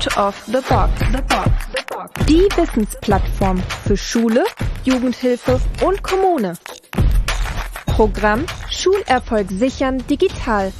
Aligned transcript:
Out 0.00 0.16
of 0.16 0.44
the 0.46 0.62
Box. 0.66 0.98
The 1.12 1.22
Box. 1.28 1.50
The 1.74 1.84
Box. 1.86 2.26
Die 2.26 2.48
Wissensplattform 2.56 3.62
für 3.86 3.98
Schule, 3.98 4.44
Jugendhilfe 4.84 5.60
und 5.82 6.02
Kommune. 6.02 6.54
Programm 7.84 8.46
Schulerfolg 8.70 9.50
sichern 9.50 9.98
digital. 10.06 10.72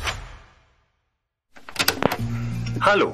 Hallo, 2.81 3.13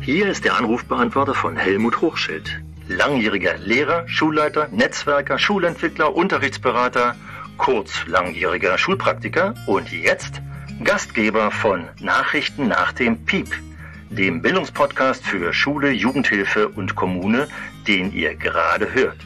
hier 0.00 0.26
ist 0.26 0.44
der 0.44 0.56
Anrufbeantworter 0.56 1.34
von 1.34 1.56
Helmut 1.56 2.00
Hochschild. 2.00 2.60
Langjähriger 2.88 3.56
Lehrer, 3.58 4.08
Schulleiter, 4.08 4.66
Netzwerker, 4.72 5.38
Schulentwickler, 5.38 6.16
Unterrichtsberater, 6.16 7.14
kurz 7.58 8.04
langjähriger 8.08 8.76
Schulpraktiker 8.76 9.54
und 9.68 9.92
jetzt 9.92 10.42
Gastgeber 10.82 11.52
von 11.52 11.88
Nachrichten 12.00 12.66
nach 12.66 12.92
dem 12.92 13.24
Piep, 13.24 13.54
dem 14.14 14.42
Bildungspodcast 14.42 15.24
für 15.24 15.52
Schule, 15.52 15.90
Jugendhilfe 15.90 16.68
und 16.68 16.94
Kommune, 16.94 17.48
den 17.86 18.12
ihr 18.12 18.34
gerade 18.36 18.94
hört. 18.94 19.18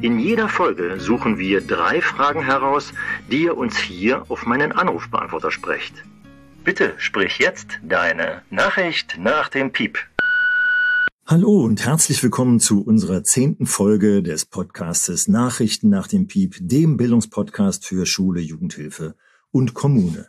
In 0.00 0.18
jeder 0.18 0.48
Folge 0.48 1.00
suchen 1.00 1.38
wir 1.38 1.60
drei 1.60 2.00
Fragen 2.00 2.44
heraus, 2.44 2.92
die 3.30 3.44
ihr 3.44 3.56
uns 3.56 3.76
hier 3.76 4.24
auf 4.28 4.46
meinen 4.46 4.72
Anrufbeantworter 4.72 5.50
sprecht. 5.50 5.94
Bitte 6.62 6.94
sprich 6.98 7.38
jetzt 7.38 7.78
deine 7.82 8.42
Nachricht 8.50 9.16
nach 9.18 9.48
dem 9.48 9.72
Piep. 9.72 9.98
Hallo 11.26 11.62
und 11.64 11.84
herzlich 11.84 12.22
willkommen 12.22 12.58
zu 12.60 12.82
unserer 12.82 13.22
zehnten 13.22 13.66
Folge 13.66 14.22
des 14.22 14.46
Podcastes 14.46 15.28
Nachrichten 15.28 15.90
nach 15.90 16.06
dem 16.06 16.26
Piep, 16.26 16.56
dem 16.60 16.96
Bildungspodcast 16.96 17.84
für 17.84 18.06
Schule, 18.06 18.40
Jugendhilfe 18.40 19.14
und 19.50 19.74
Kommune. 19.74 20.28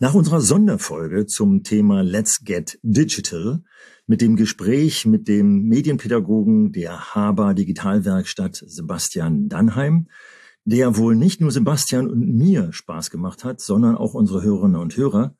Nach 0.00 0.14
unserer 0.14 0.40
Sonderfolge 0.40 1.26
zum 1.26 1.64
Thema 1.64 2.02
Let's 2.02 2.44
Get 2.44 2.78
Digital 2.82 3.64
mit 4.06 4.20
dem 4.20 4.36
Gespräch 4.36 5.06
mit 5.06 5.26
dem 5.26 5.64
Medienpädagogen 5.64 6.70
der 6.70 7.16
Haber 7.16 7.52
Digitalwerkstatt 7.52 8.62
Sebastian 8.64 9.48
Dannheim, 9.48 10.06
der 10.64 10.96
wohl 10.96 11.16
nicht 11.16 11.40
nur 11.40 11.50
Sebastian 11.50 12.06
und 12.08 12.28
mir 12.28 12.72
Spaß 12.72 13.10
gemacht 13.10 13.42
hat, 13.42 13.60
sondern 13.60 13.96
auch 13.96 14.14
unsere 14.14 14.44
Hörerinnen 14.44 14.80
und 14.80 14.96
Hörer, 14.96 15.34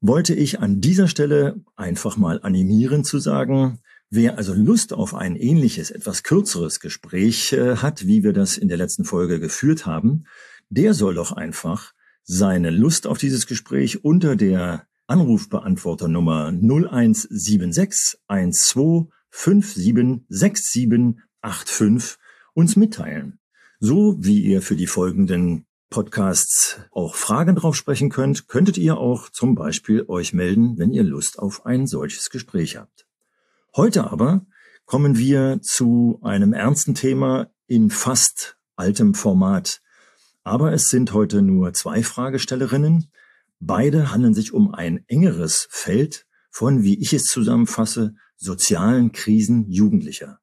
wollte 0.00 0.34
ich 0.34 0.60
an 0.60 0.80
dieser 0.80 1.08
Stelle 1.08 1.60
einfach 1.74 2.16
mal 2.16 2.40
animieren 2.40 3.02
zu 3.02 3.18
sagen, 3.18 3.80
Wer 4.14 4.36
also 4.36 4.52
Lust 4.52 4.92
auf 4.92 5.14
ein 5.14 5.36
ähnliches, 5.36 5.90
etwas 5.90 6.22
kürzeres 6.22 6.80
Gespräch 6.80 7.54
äh, 7.54 7.76
hat, 7.76 8.06
wie 8.06 8.22
wir 8.22 8.34
das 8.34 8.58
in 8.58 8.68
der 8.68 8.76
letzten 8.76 9.06
Folge 9.06 9.40
geführt 9.40 9.86
haben, 9.86 10.26
der 10.68 10.92
soll 10.92 11.14
doch 11.14 11.32
einfach 11.32 11.94
seine 12.24 12.70
Lust 12.70 13.06
auf 13.06 13.18
dieses 13.18 13.46
Gespräch 13.46 14.04
unter 14.04 14.34
der 14.36 14.86
Anrufbeantworternummer 15.06 16.48
0176 16.48 18.18
12 18.28 19.06
576785 19.30 22.18
uns 22.54 22.76
mitteilen. 22.76 23.38
So 23.80 24.16
wie 24.18 24.42
ihr 24.42 24.60
für 24.62 24.76
die 24.76 24.86
folgenden 24.86 25.66
Podcasts 25.90 26.80
auch 26.90 27.14
Fragen 27.14 27.56
drauf 27.56 27.76
sprechen 27.76 28.08
könnt, 28.10 28.48
könntet 28.48 28.78
ihr 28.78 28.96
auch 28.98 29.28
zum 29.28 29.54
Beispiel 29.54 30.04
euch 30.08 30.32
melden, 30.32 30.78
wenn 30.78 30.92
ihr 30.92 31.02
Lust 31.02 31.38
auf 31.38 31.66
ein 31.66 31.86
solches 31.86 32.30
Gespräch 32.30 32.76
habt. 32.76 33.06
Heute 33.74 34.10
aber 34.10 34.46
kommen 34.84 35.18
wir 35.18 35.60
zu 35.62 36.18
einem 36.22 36.52
ernsten 36.52 36.94
Thema 36.94 37.50
in 37.66 37.90
fast 37.90 38.56
altem 38.76 39.14
Format, 39.14 39.80
aber 40.44 40.72
es 40.72 40.88
sind 40.88 41.12
heute 41.12 41.42
nur 41.42 41.72
zwei 41.72 42.02
Fragestellerinnen. 42.02 43.10
Beide 43.60 44.12
handeln 44.12 44.34
sich 44.34 44.52
um 44.52 44.74
ein 44.74 45.04
engeres 45.06 45.68
Feld 45.70 46.26
von, 46.50 46.82
wie 46.82 47.00
ich 47.00 47.12
es 47.12 47.24
zusammenfasse, 47.24 48.14
sozialen 48.36 49.12
Krisen 49.12 49.70
Jugendlicher. 49.70 50.40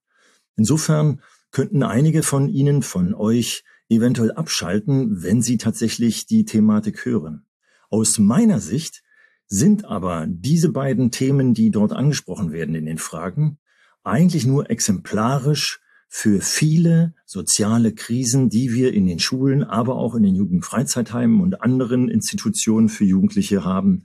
Insofern 0.55 1.22
könnten 1.52 1.83
einige 1.83 2.23
von 2.23 2.48
Ihnen, 2.48 2.82
von 2.82 3.14
euch, 3.14 3.64
eventuell 3.89 4.32
abschalten, 4.32 5.23
wenn 5.23 5.42
Sie 5.42 5.58
tatsächlich 5.58 6.27
die 6.27 6.45
Thematik 6.45 7.05
hören. 7.05 7.45
Aus 7.89 8.20
meiner 8.20 8.60
Sicht 8.60 9.04
sind 9.48 9.86
aber 9.86 10.27
diese 10.27 10.70
beiden 10.70 11.10
Themen, 11.11 11.54
die 11.54 11.71
dort 11.71 11.92
angesprochen 11.92 12.52
werden 12.52 12.76
in 12.76 12.86
den 12.86 12.99
Fragen, 12.99 13.58
eigentlich 14.04 14.45
nur 14.45 14.70
exemplarisch 14.70 15.81
für 16.11 16.42
viele 16.42 17.14
soziale 17.25 17.93
Krisen, 17.93 18.49
die 18.49 18.73
wir 18.73 18.93
in 18.93 19.05
den 19.05 19.20
Schulen, 19.20 19.64
aber 19.64 19.95
auch 19.95 20.15
in 20.15 20.23
den 20.23 20.36
Jugendfreizeitheimen 20.36 21.39
und 21.39 21.61
anderen 21.61 22.09
Institutionen 22.09 22.89
für 22.89 23.05
Jugendliche 23.05 23.64
haben, 23.64 24.03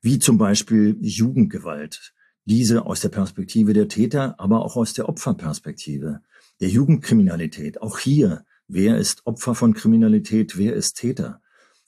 wie 0.00 0.20
zum 0.20 0.38
Beispiel 0.38 0.96
Jugendgewalt. 1.00 2.14
Diese 2.44 2.86
aus 2.86 3.00
der 3.00 3.08
Perspektive 3.08 3.72
der 3.72 3.88
Täter, 3.88 4.36
aber 4.38 4.64
auch 4.64 4.76
aus 4.76 4.94
der 4.94 5.08
Opferperspektive, 5.08 6.20
der 6.60 6.68
Jugendkriminalität. 6.68 7.82
Auch 7.82 7.98
hier, 7.98 8.44
wer 8.68 8.96
ist 8.96 9.26
Opfer 9.26 9.56
von 9.56 9.74
Kriminalität, 9.74 10.56
wer 10.56 10.74
ist 10.74 10.94
Täter? 10.94 11.42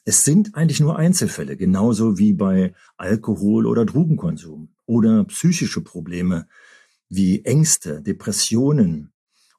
Es 0.04 0.24
sind 0.24 0.56
eigentlich 0.56 0.80
nur 0.80 0.98
Einzelfälle, 0.98 1.56
genauso 1.56 2.18
wie 2.18 2.32
bei 2.32 2.74
Alkohol- 2.96 3.66
oder 3.66 3.84
Drogenkonsum 3.86 4.70
oder 4.86 5.24
psychische 5.24 5.82
Probleme 5.82 6.48
wie 7.08 7.44
Ängste, 7.44 8.02
Depressionen, 8.02 9.11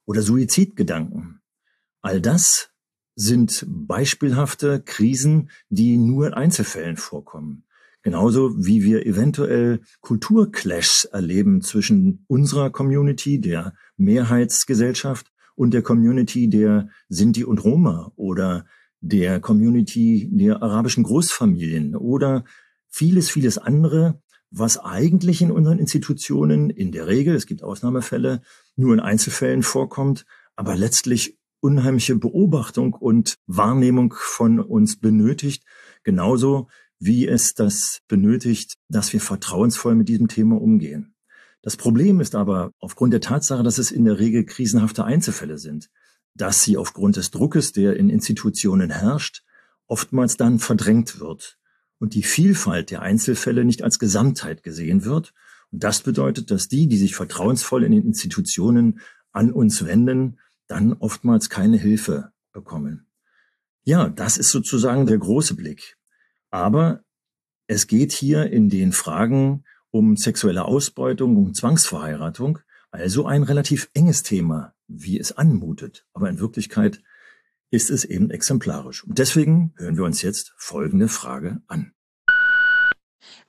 oder 0.06 0.22
Suizidgedanken. 0.22 1.40
All 2.02 2.22
das 2.22 2.70
sind 3.16 3.66
beispielhafte 3.68 4.82
Krisen, 4.82 5.50
die 5.70 5.98
nur 5.98 6.28
in 6.28 6.34
Einzelfällen 6.34 6.98
vorkommen. 6.98 7.66
Genauso 8.02 8.54
wie 8.58 8.84
wir 8.84 9.06
eventuell 9.06 9.82
Kulturclashs 10.02 11.06
erleben 11.06 11.62
zwischen 11.62 12.26
unserer 12.28 12.70
Community, 12.70 13.40
der 13.40 13.74
Mehrheitsgesellschaft, 13.96 15.34
und 15.56 15.74
der 15.74 15.82
Community 15.82 16.50
der 16.50 16.90
Sinti 17.10 17.44
und 17.44 17.64
Roma 17.64 18.12
oder 18.16 18.66
der 19.02 19.40
Community 19.40 20.30
der 20.32 20.64
arabischen 20.64 21.04
Großfamilien 21.04 21.96
oder 21.96 22.44
vieles, 22.90 23.30
vieles 23.30 23.58
andere, 23.58 24.22
was 24.56 24.78
eigentlich 24.78 25.42
in 25.42 25.52
unseren 25.52 25.80
Institutionen 25.80 26.70
in 26.70 26.92
der 26.92 27.08
Regel, 27.08 27.36
es 27.36 27.48
gibt 27.48 27.64
Ausnahmefälle, 27.64 28.42
nur 28.76 28.94
in 28.94 29.00
Einzelfällen 29.00 29.64
vorkommt, 29.64 30.26
aber 30.56 30.76
letztlich 30.76 31.40
unheimliche 31.60 32.16
Beobachtung 32.16 32.94
und 32.94 33.36
Wahrnehmung 33.48 34.14
von 34.16 34.60
uns 34.60 35.00
benötigt, 35.00 35.64
genauso 36.04 36.68
wie 37.00 37.28
es 37.28 37.56
das 37.56 38.02
benötigt, 38.08 38.76
dass 38.90 39.12
wir 39.12 39.22
vertrauensvoll 39.22 39.96
mit 39.96 40.08
diesem 40.08 40.28
Thema 40.28 40.62
umgehen. 40.62 41.16
Das 41.64 41.76
Problem 41.76 42.20
ist 42.20 42.36
aber 42.36 42.72
aufgrund 42.80 43.12
der 43.14 43.22
Tatsache, 43.22 43.64
dass 43.64 43.80
es 43.80 43.92
in 43.92 44.06
der 44.06 44.20
Regel 44.20 44.46
krisenhafte 44.46 45.04
Einzelfälle 45.04 45.58
sind, 45.58 45.90
dass 46.36 46.62
sie 46.62 46.78
aufgrund 46.78 47.16
des 47.16 47.32
Druckes, 47.32 47.72
der 47.72 47.98
in 47.98 48.10
Institutionen 48.10 48.92
herrscht, 48.92 49.44
oftmals 49.88 50.38
dann 50.38 50.60
verdrängt 50.60 51.20
wird 51.20 51.58
und 52.04 52.16
die 52.16 52.24
Vielfalt 52.24 52.92
der 52.92 53.02
Einzelfälle 53.02 53.64
nicht 53.64 53.82
als 53.82 53.98
Gesamtheit 53.98 54.62
gesehen 54.62 55.06
wird 55.06 55.34
und 55.72 55.86
das 55.86 56.02
bedeutet, 56.02 56.52
dass 56.52 56.68
die, 56.68 56.88
die 56.88 56.98
sich 56.98 57.16
vertrauensvoll 57.16 57.86
in 57.86 57.94
den 57.94 58.04
Institutionen 58.04 59.00
an 59.32 59.54
uns 59.54 59.86
wenden, 59.86 60.38
dann 60.68 60.92
oftmals 60.92 61.50
keine 61.50 61.78
Hilfe 61.78 62.34
bekommen. 62.52 63.08
Ja, 63.86 64.10
das 64.10 64.38
ist 64.38 64.50
sozusagen 64.50 65.06
der 65.06 65.18
große 65.18 65.56
Blick. 65.56 65.98
Aber 66.52 67.06
es 67.68 67.88
geht 67.88 68.12
hier 68.12 68.52
in 68.52 68.68
den 68.68 68.92
Fragen 68.92 69.64
um 69.90 70.18
sexuelle 70.18 70.66
Ausbeutung, 70.66 71.38
um 71.38 71.54
Zwangsverheiratung, 71.54 72.60
also 72.92 73.28
ein 73.28 73.44
relativ 73.44 73.90
enges 73.94 74.24
Thema, 74.24 74.74
wie 74.90 75.18
es 75.18 75.38
anmutet. 75.38 76.06
Aber 76.12 76.30
in 76.30 76.42
Wirklichkeit 76.42 77.02
ist 77.74 77.90
es 77.90 78.06
eben 78.06 78.30
exemplarisch. 78.30 79.04
Und 79.04 79.18
deswegen 79.18 79.74
hören 79.78 79.98
wir 79.98 80.04
uns 80.04 80.22
jetzt 80.22 80.54
folgende 80.58 81.08
Frage 81.08 81.62
an. 81.68 81.92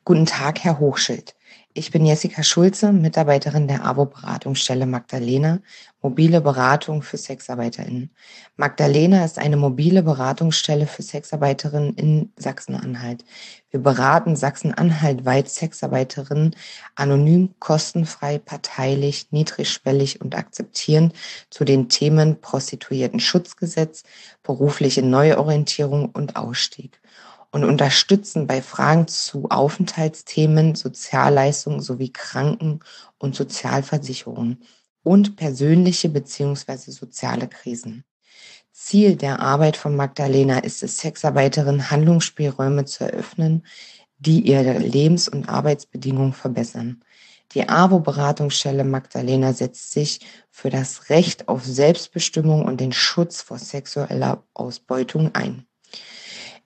Guten 0.02 0.24
Tag, 0.24 0.60
Herr 0.60 0.78
Hochschild. 0.78 1.34
Ich 1.76 1.90
bin 1.90 2.06
Jessica 2.06 2.44
Schulze, 2.44 2.92
Mitarbeiterin 2.92 3.66
der 3.66 3.84
AWO-Beratungsstelle 3.84 4.86
Magdalena, 4.86 5.58
mobile 6.02 6.40
Beratung 6.40 7.02
für 7.02 7.16
SexarbeiterInnen. 7.16 8.10
Magdalena 8.56 9.24
ist 9.24 9.40
eine 9.40 9.56
mobile 9.56 10.04
Beratungsstelle 10.04 10.86
für 10.86 11.02
Sexarbeiterinnen 11.02 11.94
in 11.94 12.32
Sachsen-Anhalt. 12.36 13.24
Wir 13.70 13.80
beraten 13.80 14.36
Sachsen-Anhalt 14.36 15.24
weit 15.24 15.48
Sexarbeiterinnen 15.48 16.54
anonym, 16.94 17.56
kostenfrei, 17.58 18.38
parteilich, 18.38 19.32
niedrigschwellig 19.32 20.20
und 20.20 20.36
akzeptierend 20.36 21.12
zu 21.50 21.64
den 21.64 21.88
Themen 21.88 22.40
Prostituierten-Schutzgesetz, 22.40 24.04
berufliche 24.44 25.02
Neuorientierung 25.02 26.10
und 26.10 26.36
Ausstieg 26.36 27.00
und 27.54 27.62
unterstützen 27.62 28.48
bei 28.48 28.60
Fragen 28.60 29.06
zu 29.06 29.48
Aufenthaltsthemen, 29.48 30.74
Sozialleistungen 30.74 31.80
sowie 31.80 32.12
Kranken- 32.12 32.80
und 33.18 33.36
Sozialversicherungen 33.36 34.64
und 35.04 35.36
persönliche 35.36 36.08
bzw. 36.08 36.90
soziale 36.90 37.46
Krisen. 37.46 38.02
Ziel 38.72 39.14
der 39.14 39.38
Arbeit 39.38 39.76
von 39.76 39.94
Magdalena 39.94 40.58
ist 40.58 40.82
es, 40.82 40.98
Sexarbeiterinnen 40.98 41.92
Handlungsspielräume 41.92 42.86
zu 42.86 43.04
eröffnen, 43.04 43.64
die 44.18 44.40
ihre 44.40 44.78
Lebens- 44.78 45.28
und 45.28 45.48
Arbeitsbedingungen 45.48 46.32
verbessern. 46.32 47.04
Die 47.52 47.68
AWO-Beratungsstelle 47.68 48.82
Magdalena 48.82 49.52
setzt 49.52 49.92
sich 49.92 50.18
für 50.50 50.70
das 50.70 51.08
Recht 51.08 51.46
auf 51.46 51.64
Selbstbestimmung 51.64 52.64
und 52.64 52.80
den 52.80 52.90
Schutz 52.90 53.42
vor 53.42 53.60
sexueller 53.60 54.42
Ausbeutung 54.54 55.36
ein. 55.36 55.68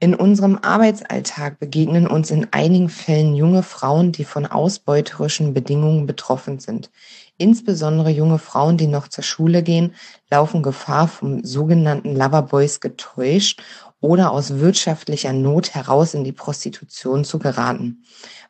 In 0.01 0.15
unserem 0.15 0.61
Arbeitsalltag 0.63 1.59
begegnen 1.59 2.07
uns 2.07 2.31
in 2.31 2.47
einigen 2.53 2.89
Fällen 2.89 3.35
junge 3.35 3.65
Frauen, 3.65 4.13
die 4.13 4.25
von 4.25 4.47
ausbeuterischen 4.47 5.55
Bedingungen 5.55 6.07
betroffen 6.07 6.61
sind. 6.61 6.93
Insbesondere 7.37 8.11
junge 8.11 8.39
Frauen, 8.39 8.77
die 8.77 8.87
noch 8.87 9.09
zur 9.09 9.25
Schule 9.25 9.65
gehen, 9.65 9.95
laufen 10.31 10.63
Gefahr, 10.63 11.09
vom 11.09 11.43
sogenannten 11.43 12.15
Loverboys 12.15 12.79
getäuscht 12.79 13.61
oder 14.01 14.31
aus 14.31 14.61
wirtschaftlicher 14.61 15.33
Not 15.33 15.75
heraus 15.75 16.15
in 16.15 16.23
die 16.23 16.31
Prostitution 16.31 17.25
zu 17.25 17.41
geraten. 17.41 18.05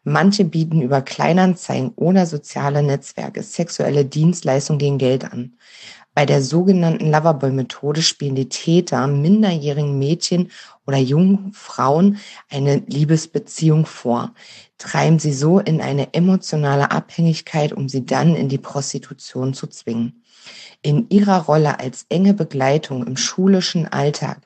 Manche 0.04 0.44
bieten 0.44 0.82
über 0.82 1.00
Kleinanzeigen 1.00 1.92
oder 1.96 2.26
soziale 2.26 2.82
Netzwerke 2.82 3.42
sexuelle 3.42 4.04
Dienstleistungen 4.04 4.78
gegen 4.78 4.98
Geld 4.98 5.24
an. 5.24 5.54
Bei 6.18 6.26
der 6.26 6.42
sogenannten 6.42 7.12
Loverboy-Methode 7.12 8.02
spielen 8.02 8.34
die 8.34 8.48
Täter 8.48 9.06
minderjährigen 9.06 10.00
Mädchen 10.00 10.50
oder 10.84 10.96
jungen 10.96 11.52
Frauen 11.52 12.18
eine 12.50 12.82
Liebesbeziehung 12.88 13.86
vor, 13.86 14.34
treiben 14.78 15.20
sie 15.20 15.32
so 15.32 15.60
in 15.60 15.80
eine 15.80 16.14
emotionale 16.14 16.90
Abhängigkeit, 16.90 17.72
um 17.72 17.88
sie 17.88 18.04
dann 18.04 18.34
in 18.34 18.48
die 18.48 18.58
Prostitution 18.58 19.54
zu 19.54 19.68
zwingen. 19.68 20.24
In 20.82 21.08
ihrer 21.08 21.42
Rolle 21.42 21.78
als 21.78 22.04
enge 22.08 22.34
Begleitung 22.34 23.06
im 23.06 23.16
schulischen 23.16 23.86
Alltag 23.86 24.38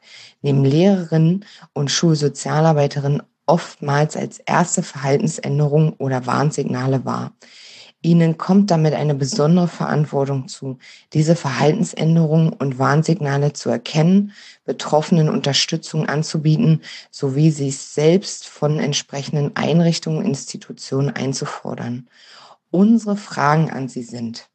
nehmen 0.42 0.66
Lehrerinnen 0.66 1.46
und 1.72 1.90
Schulsozialarbeiterinnen 1.90 3.22
oftmals 3.46 4.14
als 4.14 4.40
erste 4.40 4.82
Verhaltensänderung 4.82 5.94
oder 5.94 6.26
Warnsignale 6.26 7.06
wahr. 7.06 7.32
Ihnen 8.02 8.36
kommt 8.36 8.72
damit 8.72 8.94
eine 8.94 9.14
besondere 9.14 9.68
Verantwortung 9.68 10.48
zu, 10.48 10.78
diese 11.12 11.36
Verhaltensänderungen 11.36 12.52
und 12.52 12.78
Warnsignale 12.80 13.52
zu 13.52 13.70
erkennen, 13.70 14.32
Betroffenen 14.64 15.28
Unterstützung 15.28 16.08
anzubieten, 16.08 16.82
sowie 17.12 17.52
sich 17.52 17.78
selbst 17.78 18.48
von 18.48 18.80
entsprechenden 18.80 19.54
Einrichtungen, 19.54 20.24
Institutionen 20.24 21.10
einzufordern. 21.10 22.08
Unsere 22.70 23.16
Fragen 23.16 23.70
an 23.70 23.88
Sie 23.88 24.02
sind, 24.02 24.48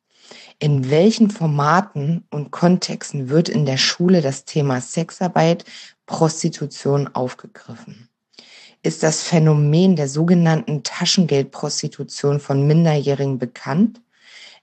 in 0.60 0.90
welchen 0.90 1.30
Formaten 1.30 2.26
und 2.30 2.52
Kontexten 2.52 3.30
wird 3.30 3.48
in 3.48 3.66
der 3.66 3.78
Schule 3.78 4.22
das 4.22 4.44
Thema 4.44 4.82
Sexarbeit, 4.82 5.64
Prostitution 6.06 7.10
aufgegriffen? 7.14 8.10
Ist 8.84 9.04
das 9.04 9.24
Phänomen 9.24 9.96
der 9.96 10.08
sogenannten 10.08 10.84
Taschengeldprostitution 10.84 12.40
von 12.40 12.68
Minderjährigen 12.68 13.40
bekannt? 13.40 14.02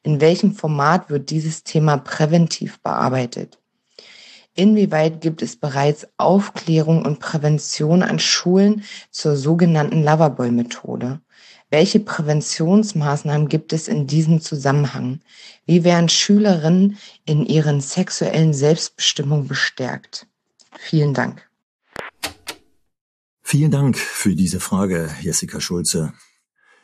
In 0.03 0.21
welchem 0.21 0.55
Format 0.55 1.11
wird 1.11 1.31
dieses 1.31 1.65
Thema 1.65 1.97
präventiv 1.97 2.81
bearbeitet? 2.81 3.59
Inwieweit 4.55 5.21
gibt 5.21 5.43
es 5.43 5.57
bereits 5.57 6.07
Aufklärung 6.17 7.05
und 7.05 7.19
Prävention 7.19 8.03
an 8.03 8.21
Schulen 8.21 8.85
zur 9.11 9.37
sogenannten 9.37 10.05
Loverboy-Methode? 10.05 11.21
Welche 11.71 11.99
Präventionsmaßnahmen 11.99 13.49
gibt 13.49 13.73
es 13.73 13.89
in 13.89 14.07
diesem 14.07 14.41
Zusammenhang? 14.41 15.21
Wie 15.67 15.83
werden 15.83 16.09
Schülerinnen 16.09 16.99
in 17.25 17.45
ihren 17.45 17.81
sexuellen 17.81 18.55
Selbstbestimmung 18.55 19.49
bestärkt? 19.49 20.29
Vielen 20.79 21.15
Dank. 21.15 21.49
Vielen 23.55 23.71
Dank 23.71 23.97
für 23.97 24.35
diese 24.35 24.59
Frage, 24.59 25.15
Jessica 25.23 25.61
Schulze. 25.61 26.13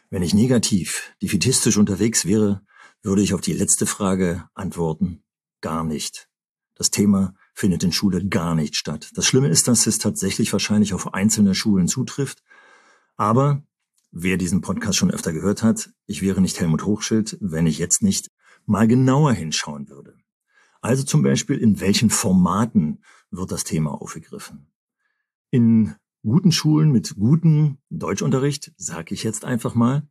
Wenn 0.09 0.23
ich 0.23 0.35
negativ, 0.35 1.17
defitistisch 1.21 1.77
unterwegs 1.77 2.27
wäre, 2.27 2.63
würde 3.03 3.23
ich 3.23 3.35
auf 3.35 3.41
die 3.41 3.55
letzte 3.55 3.87
Frage 3.87 4.49
antworten, 4.55 5.25
gar 5.63 5.83
nicht. 5.83 6.29
Das 6.77 6.93
Thema 6.93 7.35
findet 7.55 7.83
in 7.83 7.91
Schule 7.91 8.25
gar 8.25 8.55
nicht 8.55 8.77
statt. 8.77 9.11
Das 9.17 9.27
Schlimme 9.27 9.49
ist, 9.49 9.67
dass 9.67 9.89
es 9.89 9.99
tatsächlich 9.99 10.53
wahrscheinlich 10.53 10.95
auf 10.95 11.13
einzelne 11.13 11.57
Schulen 11.57 11.89
zutrifft. 11.89 12.45
Aber 13.17 13.65
wer 14.13 14.37
diesen 14.37 14.61
Podcast 14.61 14.97
schon 14.97 15.11
öfter 15.11 15.33
gehört 15.33 15.65
hat, 15.65 15.91
ich 16.07 16.23
wäre 16.23 16.41
nicht 16.41 16.61
Helmut 16.61 16.85
Hochschild, 16.85 17.37
wenn 17.41 17.67
ich 17.67 17.79
jetzt 17.79 18.01
nicht 18.01 18.31
mal 18.65 18.87
genauer 18.87 19.33
hinschauen 19.33 19.89
würde. 19.89 20.15
Also 20.83 21.03
zum 21.03 21.23
Beispiel, 21.23 21.57
in 21.59 21.81
welchen 21.81 22.11
Formaten 22.11 23.03
wird 23.33 23.51
das 23.51 23.65
Thema 23.65 24.01
aufgegriffen? 24.01 24.69
In 25.51 25.97
guten 26.23 26.53
Schulen 26.53 26.93
mit 26.93 27.17
gutem 27.17 27.79
Deutschunterricht, 27.89 28.73
sage 28.77 29.15
ich 29.15 29.23
jetzt 29.23 29.45
einfach 29.45 29.75
mal, 29.75 30.07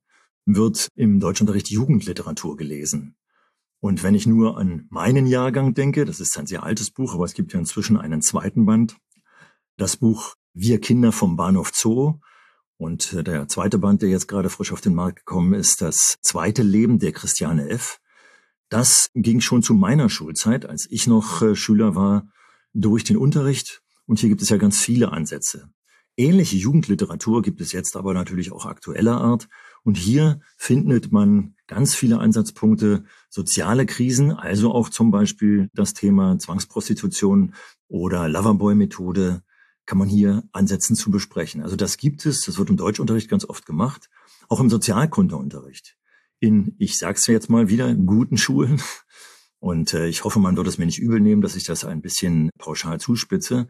wird 0.45 0.89
im 0.95 1.19
Deutschunterricht 1.19 1.69
Jugendliteratur 1.69 2.57
gelesen. 2.57 3.15
Und 3.79 4.03
wenn 4.03 4.15
ich 4.15 4.25
nur 4.25 4.57
an 4.57 4.87
meinen 4.89 5.25
Jahrgang 5.25 5.73
denke, 5.73 6.05
das 6.05 6.19
ist 6.19 6.37
ein 6.37 6.47
sehr 6.47 6.63
altes 6.63 6.91
Buch, 6.91 7.13
aber 7.13 7.25
es 7.25 7.33
gibt 7.33 7.53
ja 7.53 7.59
inzwischen 7.59 7.97
einen 7.97 8.21
zweiten 8.21 8.65
Band, 8.65 8.97
das 9.77 9.97
Buch 9.97 10.33
Wir 10.53 10.81
Kinder 10.81 11.11
vom 11.11 11.37
Bahnhof 11.37 11.71
Zoo. 11.73 12.19
Und 12.77 13.13
äh, 13.13 13.23
der 13.23 13.47
zweite 13.47 13.77
Band, 13.77 14.01
der 14.01 14.09
jetzt 14.09 14.27
gerade 14.27 14.49
frisch 14.49 14.71
auf 14.71 14.81
den 14.81 14.95
Markt 14.95 15.19
gekommen 15.19 15.53
ist, 15.53 15.81
das 15.81 16.17
zweite 16.21 16.63
Leben 16.63 16.99
der 16.99 17.11
Christiane 17.11 17.69
F. 17.69 17.99
Das 18.69 19.09
ging 19.13 19.41
schon 19.41 19.63
zu 19.63 19.73
meiner 19.73 20.09
Schulzeit, 20.09 20.65
als 20.65 20.87
ich 20.89 21.07
noch 21.07 21.41
äh, 21.41 21.55
Schüler 21.55 21.95
war, 21.95 22.27
durch 22.73 23.03
den 23.03 23.17
Unterricht. 23.17 23.81
Und 24.05 24.19
hier 24.19 24.29
gibt 24.29 24.41
es 24.41 24.49
ja 24.49 24.57
ganz 24.57 24.79
viele 24.79 25.11
Ansätze. 25.11 25.69
Ähnliche 26.19 26.57
Jugendliteratur 26.57 27.41
gibt 27.41 27.61
es 27.61 27.71
jetzt 27.71 27.95
aber 27.95 28.13
natürlich 28.13 28.51
auch 28.51 28.65
aktueller 28.65 29.21
Art. 29.21 29.47
Und 29.83 29.95
hier 29.95 30.41
findet 30.57 31.13
man 31.13 31.55
ganz 31.65 31.95
viele 31.95 32.19
Ansatzpunkte, 32.19 33.05
soziale 33.29 33.85
Krisen, 33.85 34.33
also 34.33 34.73
auch 34.73 34.89
zum 34.89 35.11
Beispiel 35.11 35.69
das 35.73 35.93
Thema 35.93 36.37
Zwangsprostitution 36.37 37.53
oder 37.87 38.27
Loverboy-Methode, 38.27 39.43
kann 39.85 39.97
man 39.97 40.09
hier 40.09 40.43
ansetzen 40.51 40.97
zu 40.97 41.09
besprechen. 41.09 41.61
Also 41.63 41.77
das 41.77 41.95
gibt 41.95 42.25
es, 42.25 42.41
das 42.41 42.57
wird 42.57 42.69
im 42.69 42.75
Deutschunterricht 42.75 43.29
ganz 43.29 43.45
oft 43.45 43.65
gemacht, 43.65 44.09
auch 44.49 44.59
im 44.59 44.69
Sozialkundeunterricht. 44.69 45.95
In, 46.41 46.75
ich 46.79 46.97
sag's 46.97 47.27
jetzt 47.27 47.49
mal 47.49 47.69
wieder, 47.69 47.95
guten 47.95 48.37
Schulen. 48.37 48.81
Und 49.59 49.93
äh, 49.93 50.07
ich 50.07 50.25
hoffe, 50.25 50.39
man 50.39 50.57
wird 50.57 50.67
es 50.67 50.77
mir 50.77 50.85
nicht 50.85 50.99
übel 50.99 51.21
nehmen, 51.21 51.41
dass 51.41 51.55
ich 51.55 51.63
das 51.63 51.85
ein 51.85 52.01
bisschen 52.01 52.49
pauschal 52.57 52.99
zuspitze 52.99 53.69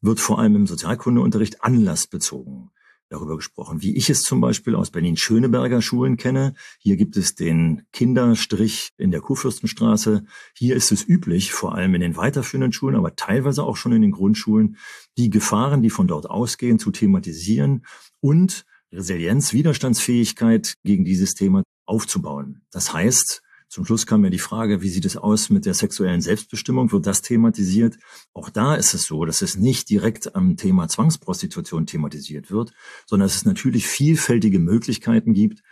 wird 0.00 0.20
vor 0.20 0.38
allem 0.38 0.56
im 0.56 0.66
Sozialkundeunterricht 0.66 1.62
anlassbezogen 1.62 2.70
darüber 3.08 3.36
gesprochen, 3.36 3.82
wie 3.82 3.96
ich 3.96 4.10
es 4.10 4.22
zum 4.22 4.40
Beispiel 4.40 4.74
aus 4.74 4.90
Berlin-Schöneberger 4.90 5.80
Schulen 5.80 6.16
kenne. 6.16 6.54
Hier 6.78 6.96
gibt 6.96 7.16
es 7.16 7.34
den 7.34 7.82
Kinderstrich 7.92 8.90
in 8.96 9.10
der 9.10 9.20
Kurfürstenstraße. 9.20 10.24
Hier 10.54 10.76
ist 10.76 10.90
es 10.90 11.06
üblich, 11.06 11.52
vor 11.52 11.74
allem 11.74 11.94
in 11.94 12.00
den 12.00 12.16
weiterführenden 12.16 12.72
Schulen, 12.72 12.96
aber 12.96 13.14
teilweise 13.14 13.62
auch 13.62 13.76
schon 13.76 13.92
in 13.92 14.02
den 14.02 14.10
Grundschulen, 14.10 14.76
die 15.16 15.30
Gefahren, 15.30 15.82
die 15.82 15.90
von 15.90 16.08
dort 16.08 16.28
ausgehen, 16.28 16.78
zu 16.78 16.90
thematisieren 16.90 17.84
und 18.20 18.64
Resilienz, 18.92 19.52
Widerstandsfähigkeit 19.52 20.74
gegen 20.84 21.04
dieses 21.04 21.34
Thema 21.34 21.62
aufzubauen. 21.86 22.62
Das 22.70 22.92
heißt, 22.92 23.42
zum 23.68 23.84
Schluss 23.84 24.06
kam 24.06 24.24
ja 24.24 24.30
die 24.30 24.38
Frage, 24.38 24.80
wie 24.80 24.88
sieht 24.88 25.04
es 25.04 25.16
aus 25.16 25.50
mit 25.50 25.66
der 25.66 25.74
sexuellen 25.74 26.20
Selbstbestimmung? 26.20 26.92
Wird 26.92 27.06
das 27.06 27.22
thematisiert? 27.22 27.96
Auch 28.32 28.48
da 28.48 28.74
ist 28.74 28.94
es 28.94 29.04
so, 29.04 29.24
dass 29.24 29.42
es 29.42 29.56
nicht 29.56 29.90
direkt 29.90 30.36
am 30.36 30.56
Thema 30.56 30.88
Zwangsprostitution 30.88 31.86
thematisiert 31.86 32.50
wird, 32.50 32.72
sondern 33.06 33.26
dass 33.26 33.36
es 33.36 33.44
natürlich 33.44 33.86
vielfältige 33.86 34.60
Möglichkeiten 34.60 35.34
gibt, 35.34 35.62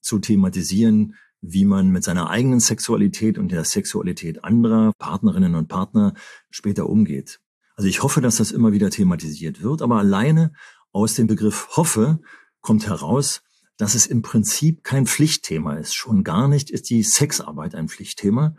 zu 0.00 0.18
thematisieren, 0.18 1.14
wie 1.40 1.64
man 1.64 1.90
mit 1.90 2.04
seiner 2.04 2.30
eigenen 2.30 2.60
Sexualität 2.60 3.38
und 3.38 3.52
der 3.52 3.64
Sexualität 3.64 4.44
anderer 4.44 4.92
Partnerinnen 4.98 5.54
und 5.54 5.68
Partner 5.68 6.14
später 6.50 6.88
umgeht. 6.88 7.40
Also 7.76 7.88
ich 7.88 8.02
hoffe, 8.02 8.20
dass 8.20 8.36
das 8.36 8.50
immer 8.50 8.72
wieder 8.72 8.90
thematisiert 8.90 9.62
wird, 9.62 9.82
aber 9.82 9.98
alleine 9.98 10.52
aus 10.92 11.14
dem 11.14 11.26
Begriff 11.26 11.68
hoffe 11.76 12.20
kommt 12.60 12.86
heraus, 12.86 13.42
dass 13.76 13.94
es 13.94 14.06
im 14.06 14.22
Prinzip 14.22 14.84
kein 14.84 15.06
Pflichtthema 15.06 15.74
ist. 15.74 15.94
Schon 15.94 16.24
gar 16.24 16.48
nicht 16.48 16.70
ist 16.70 16.90
die 16.90 17.02
Sexarbeit 17.02 17.74
ein 17.74 17.88
Pflichtthema. 17.88 18.56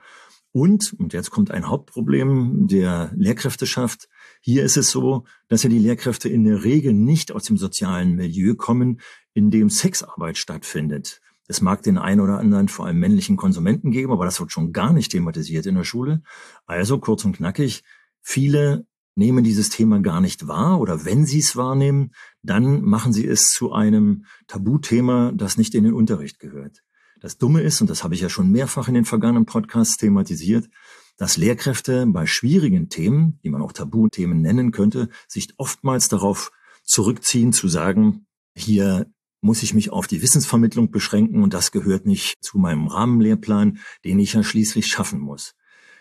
Und, 0.51 0.93
und 0.97 1.11
jetzt 1.11 1.31
kommt 1.31 1.51
ein 1.51 1.67
Hauptproblem 1.67 2.67
der 2.67 3.11
Lehrkräfteschaft. 3.15 4.07
Hier 4.41 4.63
ist 4.63 4.77
es 4.77 4.89
so, 4.89 5.25
dass 5.49 5.63
ja 5.63 5.69
die 5.69 5.79
Lehrkräfte 5.79 6.29
in 6.29 6.45
der 6.45 6.63
Regel 6.63 6.93
nicht 6.93 7.33
aus 7.33 7.43
dem 7.43 7.57
sozialen 7.57 8.15
Milieu 8.15 8.55
kommen, 8.55 9.01
in 9.33 9.51
dem 9.51 9.69
Sexarbeit 9.69 10.37
stattfindet. 10.37 11.19
Es 11.47 11.61
mag 11.61 11.83
den 11.83 11.97
einen 11.97 12.21
oder 12.21 12.39
anderen, 12.39 12.69
vor 12.69 12.85
allem 12.85 12.99
männlichen 12.99 13.35
Konsumenten 13.35 13.91
geben, 13.91 14.11
aber 14.11 14.25
das 14.25 14.39
wird 14.39 14.51
schon 14.51 14.71
gar 14.71 14.93
nicht 14.93 15.11
thematisiert 15.11 15.65
in 15.65 15.75
der 15.75 15.83
Schule. 15.83 16.23
Also 16.65 16.99
kurz 16.99 17.25
und 17.25 17.35
knackig, 17.35 17.83
viele 18.21 18.87
nehmen 19.15 19.43
dieses 19.43 19.69
Thema 19.69 19.99
gar 19.99 20.21
nicht 20.21 20.47
wahr 20.47 20.79
oder 20.79 21.05
wenn 21.05 21.25
sie 21.25 21.39
es 21.39 21.55
wahrnehmen, 21.55 22.11
dann 22.41 22.81
machen 22.81 23.13
sie 23.13 23.25
es 23.25 23.45
zu 23.47 23.71
einem 23.71 24.25
Tabuthema, 24.47 25.31
das 25.33 25.57
nicht 25.57 25.73
in 25.73 25.85
den 25.85 25.93
Unterricht 25.93 26.39
gehört. 26.39 26.81
Das 27.21 27.37
Dumme 27.37 27.61
ist, 27.61 27.81
und 27.81 27.89
das 27.89 28.03
habe 28.03 28.13
ich 28.13 28.21
ja 28.21 28.29
schon 28.29 28.51
mehrfach 28.51 28.87
in 28.87 28.93
den 28.93 29.05
vergangenen 29.05 29.45
Podcasts 29.45 29.97
thematisiert, 29.97 30.69
dass 31.17 31.37
Lehrkräfte 31.37 32.05
bei 32.07 32.25
schwierigen 32.25 32.89
Themen, 32.89 33.39
die 33.43 33.49
man 33.49 33.61
auch 33.61 33.71
Tabuthemen 33.71 34.41
nennen 34.41 34.71
könnte, 34.71 35.09
sich 35.27 35.53
oftmals 35.57 36.09
darauf 36.09 36.51
zurückziehen 36.83 37.53
zu 37.53 37.67
sagen, 37.67 38.27
hier 38.53 39.07
muss 39.41 39.63
ich 39.63 39.73
mich 39.73 39.91
auf 39.91 40.07
die 40.07 40.21
Wissensvermittlung 40.21 40.91
beschränken 40.91 41.43
und 41.43 41.53
das 41.53 41.71
gehört 41.71 42.05
nicht 42.05 42.35
zu 42.41 42.57
meinem 42.57 42.87
Rahmenlehrplan, 42.87 43.79
den 44.03 44.19
ich 44.19 44.33
ja 44.33 44.43
schließlich 44.43 44.87
schaffen 44.87 45.19
muss. 45.19 45.53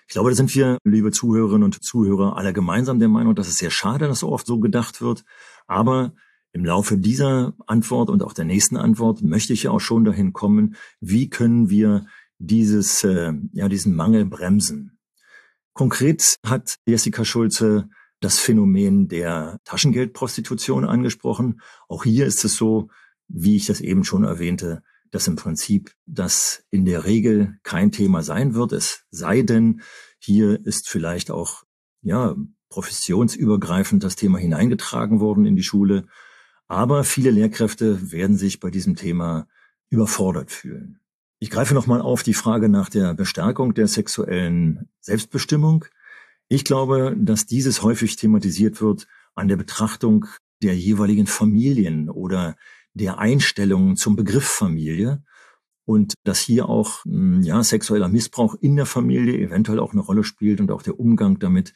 Ich 0.07 0.13
glaube, 0.13 0.31
da 0.31 0.37
sind 0.37 0.55
wir, 0.55 0.79
liebe 0.85 1.11
Zuhörerinnen 1.11 1.65
und 1.65 1.83
Zuhörer, 1.83 2.37
alle 2.37 2.53
gemeinsam 2.53 2.99
der 2.99 3.09
Meinung, 3.09 3.35
dass 3.35 3.49
es 3.49 3.57
sehr 3.57 3.71
schade, 3.71 4.07
dass 4.07 4.21
so 4.21 4.31
oft 4.31 4.47
so 4.47 4.59
gedacht 4.59 5.01
wird. 5.01 5.25
Aber 5.67 6.15
im 6.53 6.65
Laufe 6.65 6.99
dieser 6.99 7.55
Antwort 7.67 8.11
und 8.11 8.23
auch 8.23 8.33
der 8.33 8.45
nächsten 8.45 8.77
Antwort 8.77 9.23
möchte 9.23 9.53
ich 9.53 9.65
ja 9.65 9.71
auch 9.71 9.81
schon 9.81 10.05
dahin 10.05 10.33
kommen, 10.33 10.77
wie 11.01 11.29
können 11.29 11.69
wir 11.69 12.07
dieses, 12.39 13.03
äh, 13.03 13.33
ja, 13.53 13.69
diesen 13.69 13.97
Mangel 13.97 14.25
bremsen. 14.25 14.99
Konkret 15.73 16.37
hat 16.47 16.77
Jessica 16.87 17.25
Schulze 17.25 17.89
das 18.21 18.39
Phänomen 18.39 19.09
der 19.09 19.59
Taschengeldprostitution 19.65 20.85
angesprochen. 20.85 21.61
Auch 21.89 22.05
hier 22.05 22.27
ist 22.27 22.45
es 22.45 22.55
so, 22.55 22.89
wie 23.29 23.57
ich 23.57 23.67
das 23.67 23.81
eben 23.81 24.05
schon 24.05 24.25
erwähnte, 24.25 24.83
dass 25.15 25.29
im 25.29 25.37
Prinzip 25.37 25.93
das 26.07 26.65
in 26.73 26.85
der 26.85 27.05
Regel 27.05 27.57
kein 27.63 27.93
Thema 27.93 28.25
sein 28.25 28.55
wird. 28.55 28.73
Es 28.73 29.05
sei 29.11 29.43
denn, 29.43 29.81
hier 30.19 30.67
ist 30.67 30.89
vielleicht 30.89 31.31
auch, 31.31 31.63
ja, 32.03 32.35
professionsübergreifend 32.69 34.03
das 34.03 34.17
Thema 34.17 34.39
hineingetragen 34.39 35.21
worden 35.21 35.47
in 35.47 35.55
die 35.55 35.63
Schule. 35.63 36.07
Aber 36.67 37.05
viele 37.05 37.31
Lehrkräfte 37.31 38.11
werden 38.11 38.37
sich 38.37 38.59
bei 38.59 38.71
diesem 38.71 38.97
Thema 38.97 39.47
überfordert 39.89 40.51
fühlen. 40.51 40.99
Ich 41.39 41.51
greife 41.51 41.75
nochmal 41.75 42.01
auf 42.01 42.25
die 42.25 42.35
Frage 42.35 42.69
nach 42.69 42.89
der 42.89 43.15
Bestärkung 43.15 43.73
der 43.73 43.87
sexuellen 43.87 44.89
Selbstbestimmung. 44.99 45.85
Ich 46.49 46.65
glaube, 46.65 47.15
dass 47.17 47.47
dieses 47.47 47.83
häufig 47.83 48.17
thematisiert 48.17 48.81
wird 48.81 49.07
an 49.37 49.47
der 49.47 49.57
Betrachtung 49.57 50.27
der 50.61 50.77
jeweiligen 50.77 51.29
Familien 51.29 52.11
oder 52.11 52.57
der 52.95 53.19
Einstellung 53.19 53.97
zum 53.97 54.17
Begriff 54.17 54.45
Familie 54.45 55.23
und 55.85 56.15
dass 56.25 56.41
hier 56.41 56.69
auch 56.69 57.05
hm, 57.05 57.43
ja 57.43 57.63
sexueller 57.63 58.09
Missbrauch 58.09 58.55
in 58.61 58.77
der 58.77 58.87
Familie 58.87 59.39
eventuell 59.39 59.81
auch 59.81 59.93
eine 59.93 60.01
Rolle 60.01 60.25
spielt 60.25 60.61
und 60.61 60.71
auch 60.71 60.83
der 60.83 60.99
Umgang 60.99 61.39
damit, 61.39 61.75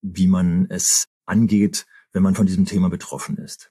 wie 0.00 0.28
man 0.28 0.66
es 0.70 1.06
angeht, 1.26 1.86
wenn 2.12 2.22
man 2.22 2.34
von 2.34 2.46
diesem 2.46 2.66
Thema 2.66 2.88
betroffen 2.88 3.36
ist. 3.38 3.70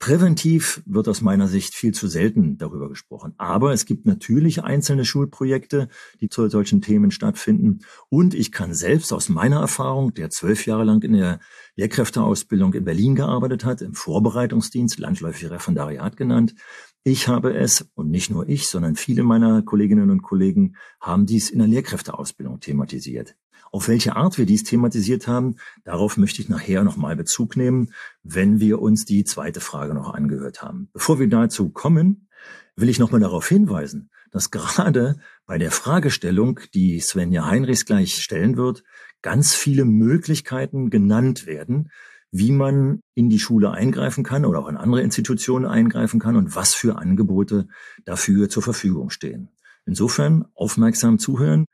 Präventiv 0.00 0.82
wird 0.86 1.08
aus 1.08 1.20
meiner 1.20 1.46
Sicht 1.46 1.74
viel 1.74 1.92
zu 1.92 2.08
selten 2.08 2.56
darüber 2.56 2.88
gesprochen. 2.88 3.34
Aber 3.36 3.74
es 3.74 3.84
gibt 3.84 4.06
natürlich 4.06 4.64
einzelne 4.64 5.04
Schulprojekte, 5.04 5.88
die 6.22 6.30
zu 6.30 6.48
solchen 6.48 6.80
Themen 6.80 7.10
stattfinden. 7.10 7.80
Und 8.08 8.32
ich 8.32 8.50
kann 8.50 8.72
selbst 8.72 9.12
aus 9.12 9.28
meiner 9.28 9.60
Erfahrung, 9.60 10.14
der 10.14 10.30
zwölf 10.30 10.64
Jahre 10.64 10.84
lang 10.84 11.02
in 11.02 11.12
der 11.12 11.38
Lehrkräfteausbildung 11.76 12.72
in 12.72 12.84
Berlin 12.84 13.14
gearbeitet 13.14 13.66
hat, 13.66 13.82
im 13.82 13.92
Vorbereitungsdienst, 13.92 14.98
landläufig 14.98 15.50
Referendariat 15.50 16.16
genannt, 16.16 16.54
ich 17.02 17.28
habe 17.28 17.54
es, 17.54 17.90
und 17.94 18.10
nicht 18.10 18.30
nur 18.30 18.48
ich, 18.48 18.68
sondern 18.68 18.96
viele 18.96 19.22
meiner 19.22 19.62
Kolleginnen 19.62 20.10
und 20.10 20.22
Kollegen 20.22 20.76
haben 21.00 21.26
dies 21.26 21.50
in 21.50 21.58
der 21.58 21.68
Lehrkräfteausbildung 21.68 22.60
thematisiert. 22.60 23.36
Auf 23.72 23.86
welche 23.86 24.16
Art 24.16 24.36
wir 24.36 24.46
dies 24.46 24.64
thematisiert 24.64 25.28
haben, 25.28 25.56
darauf 25.84 26.16
möchte 26.16 26.42
ich 26.42 26.48
nachher 26.48 26.82
nochmal 26.82 27.14
Bezug 27.14 27.56
nehmen, 27.56 27.92
wenn 28.24 28.58
wir 28.58 28.82
uns 28.82 29.04
die 29.04 29.24
zweite 29.24 29.60
Frage 29.60 29.94
noch 29.94 30.12
angehört 30.12 30.60
haben. 30.62 30.88
Bevor 30.92 31.20
wir 31.20 31.28
dazu 31.28 31.70
kommen, 31.70 32.28
will 32.74 32.88
ich 32.88 32.98
nochmal 32.98 33.20
darauf 33.20 33.48
hinweisen, 33.48 34.10
dass 34.32 34.50
gerade 34.50 35.20
bei 35.46 35.56
der 35.58 35.70
Fragestellung, 35.70 36.60
die 36.74 37.00
Svenja 37.00 37.46
Heinrichs 37.46 37.84
gleich 37.84 38.20
stellen 38.22 38.56
wird, 38.56 38.82
ganz 39.22 39.54
viele 39.54 39.84
Möglichkeiten 39.84 40.90
genannt 40.90 41.46
werden, 41.46 41.90
wie 42.32 42.52
man 42.52 43.02
in 43.14 43.28
die 43.28 43.38
Schule 43.38 43.70
eingreifen 43.70 44.24
kann 44.24 44.44
oder 44.44 44.60
auch 44.60 44.68
in 44.68 44.76
andere 44.76 45.02
Institutionen 45.02 45.66
eingreifen 45.66 46.20
kann 46.20 46.36
und 46.36 46.54
was 46.54 46.74
für 46.74 46.98
Angebote 46.98 47.68
dafür 48.04 48.48
zur 48.48 48.62
Verfügung 48.62 49.10
stehen. 49.10 49.48
Insofern 49.84 50.46
aufmerksam 50.54 51.18
zuhören 51.18 51.66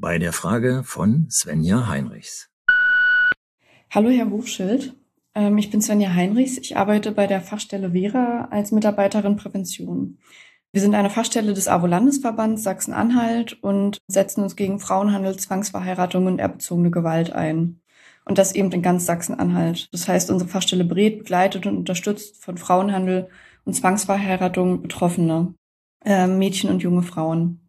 bei 0.00 0.18
der 0.18 0.32
Frage 0.32 0.82
von 0.84 1.28
Svenja 1.30 1.86
Heinrichs. 1.86 2.48
Hallo, 3.90 4.08
Herr 4.08 4.30
Hochschild. 4.30 4.94
Ähm, 5.34 5.58
ich 5.58 5.70
bin 5.70 5.82
Svenja 5.82 6.14
Heinrichs. 6.14 6.58
Ich 6.58 6.76
arbeite 6.76 7.12
bei 7.12 7.26
der 7.26 7.42
Fachstelle 7.42 7.92
Vera 7.92 8.48
als 8.50 8.72
Mitarbeiterin 8.72 9.36
Prävention. 9.36 10.18
Wir 10.72 10.80
sind 10.80 10.94
eine 10.94 11.10
Fachstelle 11.10 11.52
des 11.52 11.68
AWO-Landesverbands 11.68 12.62
Sachsen-Anhalt 12.62 13.62
und 13.62 13.98
setzen 14.06 14.42
uns 14.42 14.56
gegen 14.56 14.80
Frauenhandel, 14.80 15.36
Zwangsverheiratung 15.36 16.26
und 16.26 16.38
erbezogene 16.38 16.90
Gewalt 16.90 17.32
ein. 17.32 17.80
Und 18.24 18.38
das 18.38 18.54
eben 18.54 18.70
in 18.70 18.82
ganz 18.82 19.06
Sachsen-Anhalt. 19.06 19.88
Das 19.92 20.08
heißt, 20.08 20.30
unsere 20.30 20.48
Fachstelle 20.48 20.84
berät, 20.84 21.18
begleitet 21.18 21.66
und 21.66 21.76
unterstützt 21.76 22.42
von 22.42 22.56
Frauenhandel 22.56 23.28
und 23.64 23.74
Zwangsverheiratung 23.74 24.82
Betroffene, 24.82 25.54
äh, 26.04 26.26
Mädchen 26.26 26.70
und 26.70 26.82
junge 26.82 27.02
Frauen. 27.02 27.60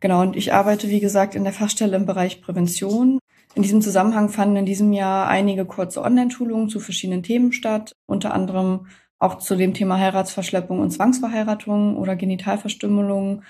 Genau, 0.00 0.22
und 0.22 0.34
ich 0.36 0.52
arbeite, 0.52 0.88
wie 0.88 1.00
gesagt, 1.00 1.34
in 1.34 1.44
der 1.44 1.52
Fachstelle 1.52 1.96
im 1.96 2.06
Bereich 2.06 2.40
Prävention. 2.40 3.18
In 3.54 3.62
diesem 3.62 3.82
Zusammenhang 3.82 4.28
fanden 4.28 4.56
in 4.56 4.66
diesem 4.66 4.92
Jahr 4.92 5.28
einige 5.28 5.66
kurze 5.66 6.02
Online-Schulungen 6.02 6.68
zu 6.68 6.80
verschiedenen 6.80 7.22
Themen 7.22 7.52
statt, 7.52 7.92
unter 8.06 8.32
anderem 8.32 8.86
auch 9.18 9.38
zu 9.38 9.54
dem 9.56 9.74
Thema 9.74 9.98
Heiratsverschleppung 9.98 10.80
und 10.80 10.90
Zwangsverheiratung 10.90 11.96
oder 11.96 12.16
Genitalverstümmelung 12.16 13.42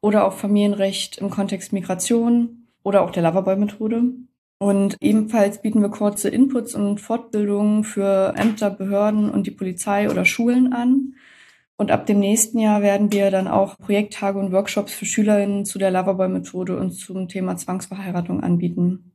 oder 0.00 0.26
auch 0.26 0.32
Familienrecht 0.32 1.18
im 1.18 1.30
Kontext 1.30 1.72
Migration 1.72 2.66
oder 2.82 3.02
auch 3.02 3.10
der 3.10 3.22
Loverboy-Methode. 3.22 4.02
Und 4.58 4.96
ebenfalls 5.00 5.62
bieten 5.62 5.80
wir 5.80 5.90
kurze 5.90 6.28
Inputs 6.28 6.74
und 6.74 7.00
Fortbildungen 7.00 7.84
für 7.84 8.34
Ämter, 8.36 8.70
Behörden 8.70 9.30
und 9.30 9.46
die 9.46 9.52
Polizei 9.52 10.10
oder 10.10 10.24
Schulen 10.24 10.72
an. 10.72 11.11
Und 11.76 11.90
ab 11.90 12.06
dem 12.06 12.20
nächsten 12.20 12.58
Jahr 12.58 12.82
werden 12.82 13.12
wir 13.12 13.30
dann 13.30 13.48
auch 13.48 13.76
Projekttage 13.78 14.38
und 14.38 14.52
Workshops 14.52 14.92
für 14.92 15.06
Schülerinnen 15.06 15.64
zu 15.64 15.78
der 15.78 15.90
Loverboy-Methode 15.90 16.76
und 16.78 16.92
zum 16.92 17.28
Thema 17.28 17.56
Zwangsverheiratung 17.56 18.42
anbieten. 18.42 19.12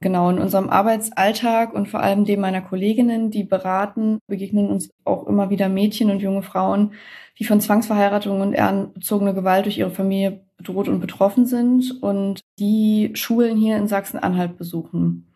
Genau, 0.00 0.28
in 0.28 0.38
unserem 0.38 0.68
Arbeitsalltag 0.68 1.72
und 1.72 1.88
vor 1.88 2.00
allem 2.00 2.26
dem 2.26 2.40
meiner 2.40 2.60
Kolleginnen, 2.60 3.30
die 3.30 3.44
beraten, 3.44 4.18
begegnen 4.26 4.68
uns 4.68 4.90
auch 5.04 5.26
immer 5.26 5.48
wieder 5.48 5.70
Mädchen 5.70 6.10
und 6.10 6.20
junge 6.20 6.42
Frauen, 6.42 6.92
die 7.38 7.44
von 7.44 7.62
Zwangsverheiratung 7.62 8.42
und 8.42 8.52
ehrenbezogene 8.52 9.32
Gewalt 9.32 9.64
durch 9.64 9.78
ihre 9.78 9.90
Familie 9.90 10.44
bedroht 10.58 10.88
und 10.88 11.00
betroffen 11.00 11.46
sind 11.46 12.02
und 12.02 12.40
die 12.58 13.10
Schulen 13.14 13.56
hier 13.56 13.78
in 13.78 13.88
Sachsen-Anhalt 13.88 14.58
besuchen. 14.58 15.26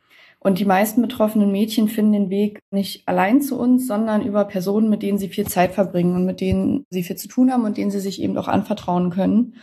Und 0.42 0.59
die 0.59 0.64
meisten 0.64 1.02
betroffenen 1.02 1.52
Mädchen 1.52 1.88
finden 1.88 2.12
den 2.12 2.30
Weg 2.30 2.61
nicht 2.70 3.06
allein 3.06 3.42
zu 3.42 3.59
uns, 3.59 3.87
sondern 3.87 4.25
über 4.25 4.47
Personen, 4.47 4.88
mit 4.88 5.02
denen 5.02 5.18
sie 5.18 5.28
viel 5.28 5.47
Zeit 5.47 5.73
verbringen 5.73 6.16
und 6.16 6.25
mit 6.25 6.40
denen 6.40 6.87
sie 6.88 7.02
viel 7.02 7.16
zu 7.16 7.28
tun 7.28 7.52
haben 7.52 7.64
und 7.64 7.76
denen 7.76 7.90
sie 7.90 8.00
sich 8.00 8.23
eben 8.23 8.38
auch 8.38 8.49
anvertrauen 8.49 9.11
können. 9.11 9.54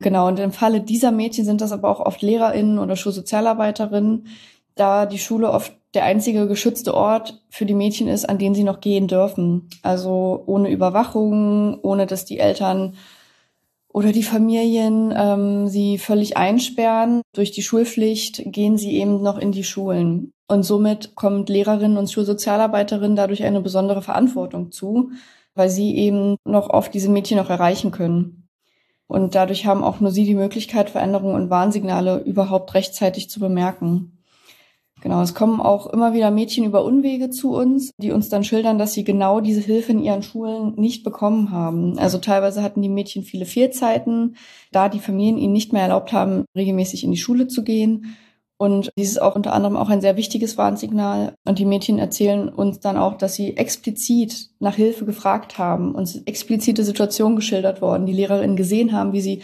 Genau, 0.00 0.26
und 0.26 0.40
im 0.40 0.50
Falle 0.50 0.80
dieser 0.80 1.12
Mädchen 1.12 1.44
sind 1.44 1.60
das 1.60 1.70
aber 1.70 1.88
auch 1.88 2.00
oft 2.00 2.22
LehrerInnen 2.22 2.80
oder 2.80 2.96
Schulsozialarbeiterinnen, 2.96 4.26
da 4.74 5.06
die 5.06 5.18
Schule 5.18 5.50
oft 5.50 5.72
der 5.94 6.04
einzige 6.04 6.48
geschützte 6.48 6.92
Ort 6.92 7.42
für 7.48 7.64
die 7.64 7.74
Mädchen 7.74 8.08
ist, 8.08 8.28
an 8.28 8.38
den 8.38 8.54
sie 8.54 8.64
noch 8.64 8.80
gehen 8.80 9.06
dürfen. 9.06 9.70
Also 9.82 10.42
ohne 10.46 10.70
Überwachung, 10.70 11.78
ohne 11.82 12.06
dass 12.06 12.24
die 12.24 12.38
Eltern 12.38 12.96
oder 13.96 14.12
die 14.12 14.24
Familien 14.24 15.10
ähm, 15.16 15.68
sie 15.68 15.96
völlig 15.96 16.36
einsperren. 16.36 17.22
Durch 17.32 17.50
die 17.50 17.62
Schulpflicht 17.62 18.42
gehen 18.44 18.76
sie 18.76 18.98
eben 18.98 19.22
noch 19.22 19.38
in 19.38 19.52
die 19.52 19.64
Schulen. 19.64 20.34
Und 20.48 20.64
somit 20.64 21.14
kommt 21.14 21.48
Lehrerinnen 21.48 21.96
und 21.96 22.10
Schulsozialarbeiterinnen 22.10 23.16
dadurch 23.16 23.42
eine 23.42 23.62
besondere 23.62 24.02
Verantwortung 24.02 24.70
zu, 24.70 25.12
weil 25.54 25.70
sie 25.70 25.96
eben 25.96 26.36
noch 26.44 26.68
oft 26.68 26.92
diese 26.92 27.08
Mädchen 27.08 27.38
noch 27.38 27.48
erreichen 27.48 27.90
können. 27.90 28.46
Und 29.06 29.34
dadurch 29.34 29.64
haben 29.64 29.82
auch 29.82 29.98
nur 29.98 30.10
sie 30.10 30.26
die 30.26 30.34
Möglichkeit, 30.34 30.90
Veränderungen 30.90 31.34
und 31.34 31.48
Warnsignale 31.48 32.18
überhaupt 32.18 32.74
rechtzeitig 32.74 33.30
zu 33.30 33.40
bemerken. 33.40 34.15
Genau, 35.02 35.20
es 35.20 35.34
kommen 35.34 35.60
auch 35.60 35.86
immer 35.88 36.14
wieder 36.14 36.30
Mädchen 36.30 36.64
über 36.64 36.82
Unwege 36.82 37.28
zu 37.28 37.54
uns, 37.54 37.92
die 37.98 38.12
uns 38.12 38.30
dann 38.30 38.44
schildern, 38.44 38.78
dass 38.78 38.94
sie 38.94 39.04
genau 39.04 39.40
diese 39.40 39.60
Hilfe 39.60 39.92
in 39.92 40.02
ihren 40.02 40.22
Schulen 40.22 40.72
nicht 40.76 41.04
bekommen 41.04 41.50
haben. 41.50 41.98
Also 41.98 42.16
teilweise 42.18 42.62
hatten 42.62 42.80
die 42.80 42.88
Mädchen 42.88 43.22
viele 43.22 43.44
Fehlzeiten, 43.44 44.36
da 44.72 44.88
die 44.88 44.98
Familien 44.98 45.36
ihnen 45.36 45.52
nicht 45.52 45.72
mehr 45.72 45.82
erlaubt 45.82 46.12
haben, 46.12 46.46
regelmäßig 46.56 47.04
in 47.04 47.10
die 47.10 47.18
Schule 47.18 47.46
zu 47.46 47.62
gehen. 47.62 48.16
Und 48.58 48.90
dies 48.98 49.10
ist 49.10 49.20
auch 49.20 49.36
unter 49.36 49.52
anderem 49.52 49.76
auch 49.76 49.90
ein 49.90 50.00
sehr 50.00 50.16
wichtiges 50.16 50.56
Warnsignal. 50.56 51.34
Und 51.44 51.58
die 51.58 51.66
Mädchen 51.66 51.98
erzählen 51.98 52.48
uns 52.48 52.80
dann 52.80 52.96
auch, 52.96 53.18
dass 53.18 53.34
sie 53.34 53.54
explizit 53.58 54.48
nach 54.60 54.76
Hilfe 54.76 55.04
gefragt 55.04 55.58
haben. 55.58 55.94
Uns 55.94 56.22
explizite 56.24 56.84
Situationen 56.84 57.36
geschildert 57.36 57.82
worden, 57.82 58.06
die 58.06 58.14
Lehrerinnen 58.14 58.56
gesehen 58.56 58.92
haben, 58.92 59.12
wie 59.12 59.20
sie 59.20 59.42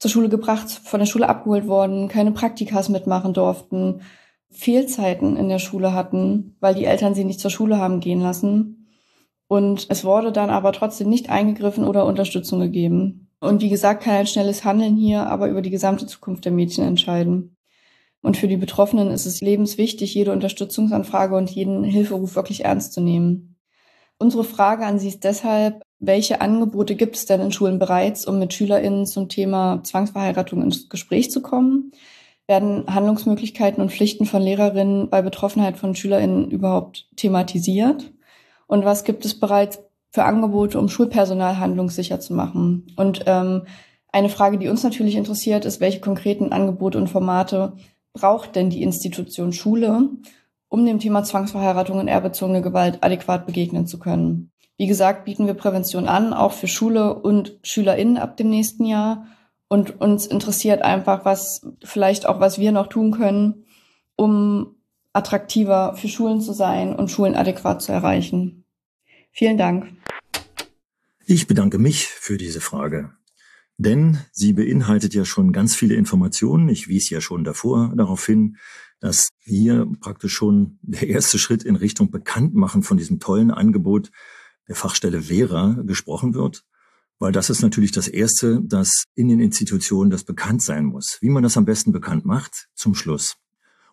zur 0.00 0.10
Schule 0.10 0.28
gebracht, 0.28 0.68
von 0.68 0.98
der 0.98 1.06
Schule 1.06 1.28
abgeholt 1.28 1.68
worden, 1.68 2.08
keine 2.08 2.32
Praktikas 2.32 2.88
mitmachen 2.88 3.32
durften 3.32 4.00
Fehlzeiten 4.50 5.36
in 5.36 5.48
der 5.48 5.58
Schule 5.58 5.92
hatten, 5.92 6.56
weil 6.60 6.74
die 6.74 6.84
Eltern 6.84 7.14
sie 7.14 7.24
nicht 7.24 7.40
zur 7.40 7.50
Schule 7.50 7.78
haben 7.78 8.00
gehen 8.00 8.20
lassen. 8.20 8.88
Und 9.46 9.86
es 9.88 10.04
wurde 10.04 10.32
dann 10.32 10.50
aber 10.50 10.72
trotzdem 10.72 11.08
nicht 11.08 11.30
eingegriffen 11.30 11.84
oder 11.84 12.04
Unterstützung 12.06 12.60
gegeben. 12.60 13.30
Und 13.40 13.62
wie 13.62 13.68
gesagt, 13.68 14.02
kann 14.02 14.14
ein 14.14 14.26
schnelles 14.26 14.64
Handeln 14.64 14.96
hier 14.96 15.26
aber 15.26 15.48
über 15.48 15.62
die 15.62 15.70
gesamte 15.70 16.06
Zukunft 16.06 16.44
der 16.44 16.52
Mädchen 16.52 16.84
entscheiden. 16.84 17.56
Und 18.20 18.36
für 18.36 18.48
die 18.48 18.56
Betroffenen 18.56 19.10
ist 19.10 19.26
es 19.26 19.40
lebenswichtig, 19.40 20.12
jede 20.14 20.32
Unterstützungsanfrage 20.32 21.36
und 21.36 21.50
jeden 21.50 21.84
Hilferuf 21.84 22.34
wirklich 22.34 22.64
ernst 22.64 22.92
zu 22.92 23.00
nehmen. 23.00 23.56
Unsere 24.18 24.42
Frage 24.42 24.84
an 24.84 24.98
Sie 24.98 25.08
ist 25.08 25.22
deshalb, 25.22 25.82
welche 26.00 26.40
Angebote 26.40 26.96
gibt 26.96 27.14
es 27.14 27.26
denn 27.26 27.40
in 27.40 27.52
Schulen 27.52 27.78
bereits, 27.78 28.26
um 28.26 28.38
mit 28.40 28.52
SchülerInnen 28.52 29.06
zum 29.06 29.28
Thema 29.28 29.82
Zwangsverheiratung 29.84 30.62
ins 30.62 30.88
Gespräch 30.88 31.30
zu 31.30 31.40
kommen? 31.40 31.92
Werden 32.48 32.92
Handlungsmöglichkeiten 32.92 33.82
und 33.82 33.92
Pflichten 33.92 34.24
von 34.24 34.42
Lehrerinnen 34.42 35.10
bei 35.10 35.20
Betroffenheit 35.20 35.76
von 35.76 35.94
SchülerInnen 35.94 36.50
überhaupt 36.50 37.06
thematisiert? 37.14 38.10
Und 38.66 38.86
was 38.86 39.04
gibt 39.04 39.26
es 39.26 39.38
bereits 39.38 39.80
für 40.10 40.24
Angebote, 40.24 40.78
um 40.78 40.88
Schulpersonal 40.88 41.58
handlungssicher 41.58 42.20
zu 42.20 42.32
machen? 42.32 42.86
Und 42.96 43.24
ähm, 43.26 43.66
eine 44.10 44.30
Frage, 44.30 44.56
die 44.56 44.68
uns 44.68 44.82
natürlich 44.82 45.16
interessiert, 45.16 45.66
ist, 45.66 45.80
welche 45.80 46.00
konkreten 46.00 46.50
Angebote 46.52 46.96
und 46.96 47.08
Formate 47.08 47.74
braucht 48.14 48.56
denn 48.56 48.70
die 48.70 48.82
Institution 48.82 49.52
Schule, 49.52 50.08
um 50.68 50.86
dem 50.86 50.98
Thema 50.98 51.24
Zwangsverheiratung 51.24 51.98
und 51.98 52.08
erbezogene 52.08 52.62
Gewalt 52.62 52.98
adäquat 53.02 53.46
begegnen 53.46 53.86
zu 53.86 53.98
können? 53.98 54.50
Wie 54.78 54.86
gesagt, 54.86 55.26
bieten 55.26 55.46
wir 55.46 55.54
Prävention 55.54 56.08
an, 56.08 56.32
auch 56.32 56.52
für 56.52 56.68
Schule 56.68 57.12
und 57.14 57.58
SchülerInnen 57.62 58.16
ab 58.16 58.36
dem 58.38 58.48
nächsten 58.48 58.86
Jahr. 58.86 59.26
Und 59.68 60.00
uns 60.00 60.26
interessiert 60.26 60.82
einfach, 60.82 61.24
was 61.24 61.66
vielleicht 61.84 62.26
auch, 62.26 62.40
was 62.40 62.58
wir 62.58 62.72
noch 62.72 62.86
tun 62.86 63.12
können, 63.12 63.66
um 64.16 64.76
attraktiver 65.12 65.94
für 65.96 66.08
Schulen 66.08 66.40
zu 66.40 66.52
sein 66.52 66.94
und 66.94 67.10
Schulen 67.10 67.34
adäquat 67.34 67.82
zu 67.82 67.92
erreichen. 67.92 68.64
Vielen 69.30 69.58
Dank. 69.58 69.92
Ich 71.26 71.46
bedanke 71.46 71.78
mich 71.78 72.06
für 72.06 72.38
diese 72.38 72.60
Frage. 72.60 73.12
Denn 73.76 74.18
sie 74.32 74.54
beinhaltet 74.54 75.14
ja 75.14 75.24
schon 75.24 75.52
ganz 75.52 75.76
viele 75.76 75.94
Informationen. 75.94 76.68
Ich 76.68 76.88
wies 76.88 77.10
ja 77.10 77.20
schon 77.20 77.44
davor 77.44 77.92
darauf 77.96 78.26
hin, 78.26 78.56
dass 78.98 79.28
hier 79.38 79.86
praktisch 80.00 80.32
schon 80.32 80.78
der 80.82 81.08
erste 81.08 81.38
Schritt 81.38 81.62
in 81.62 81.76
Richtung 81.76 82.10
Bekanntmachen 82.10 82.82
von 82.82 82.96
diesem 82.96 83.20
tollen 83.20 83.52
Angebot 83.52 84.10
der 84.66 84.74
Fachstelle 84.74 85.22
Vera 85.22 85.76
gesprochen 85.84 86.34
wird. 86.34 86.64
Weil 87.18 87.32
das 87.32 87.50
ist 87.50 87.62
natürlich 87.62 87.92
das 87.92 88.08
Erste, 88.08 88.60
das 88.64 89.04
in 89.14 89.28
den 89.28 89.40
Institutionen 89.40 90.10
das 90.10 90.24
bekannt 90.24 90.62
sein 90.62 90.84
muss. 90.84 91.18
Wie 91.20 91.30
man 91.30 91.42
das 91.42 91.56
am 91.56 91.64
besten 91.64 91.92
bekannt 91.92 92.24
macht, 92.24 92.68
zum 92.74 92.94
Schluss. 92.94 93.36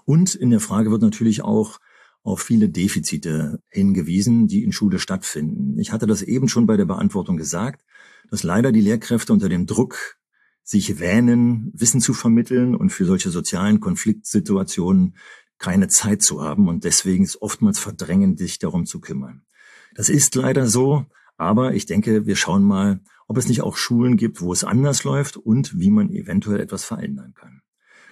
Und 0.05 0.35
in 0.35 0.51
der 0.51 0.59
Frage 0.59 0.91
wird 0.91 1.01
natürlich 1.01 1.41
auch 1.41 1.79
auf 2.21 2.41
viele 2.41 2.69
Defizite 2.69 3.59
hingewiesen, 3.69 4.47
die 4.47 4.63
in 4.63 4.71
Schule 4.71 4.99
stattfinden. 4.99 5.79
Ich 5.79 5.91
hatte 5.91 6.07
das 6.07 6.21
eben 6.21 6.47
schon 6.47 6.65
bei 6.65 6.77
der 6.77 6.85
Beantwortung 6.85 7.37
gesagt 7.37 7.83
dass 8.29 8.43
leider 8.43 8.71
die 8.71 8.81
Lehrkräfte 8.81 9.33
unter 9.33 9.49
dem 9.49 9.65
Druck 9.65 10.17
sich 10.63 10.99
wähnen, 10.99 11.71
Wissen 11.73 12.01
zu 12.01 12.13
vermitteln 12.13 12.75
und 12.75 12.89
für 12.89 13.05
solche 13.05 13.29
sozialen 13.29 13.79
Konfliktsituationen 13.79 15.15
keine 15.57 15.87
Zeit 15.87 16.21
zu 16.21 16.41
haben 16.41 16.67
und 16.67 16.83
deswegen 16.83 17.23
es 17.23 17.41
oftmals 17.41 17.79
verdrängen, 17.79 18.35
sich 18.35 18.59
darum 18.59 18.85
zu 18.85 18.99
kümmern. 18.99 19.43
Das 19.93 20.09
ist 20.09 20.35
leider 20.35 20.67
so, 20.67 21.05
aber 21.37 21.75
ich 21.75 21.85
denke, 21.85 22.25
wir 22.25 22.35
schauen 22.35 22.63
mal, 22.63 22.99
ob 23.27 23.37
es 23.37 23.47
nicht 23.47 23.61
auch 23.61 23.77
Schulen 23.77 24.17
gibt, 24.17 24.41
wo 24.41 24.53
es 24.53 24.63
anders 24.63 25.03
läuft 25.03 25.37
und 25.37 25.79
wie 25.79 25.89
man 25.89 26.09
eventuell 26.09 26.59
etwas 26.59 26.83
verändern 26.83 27.33
kann. 27.33 27.61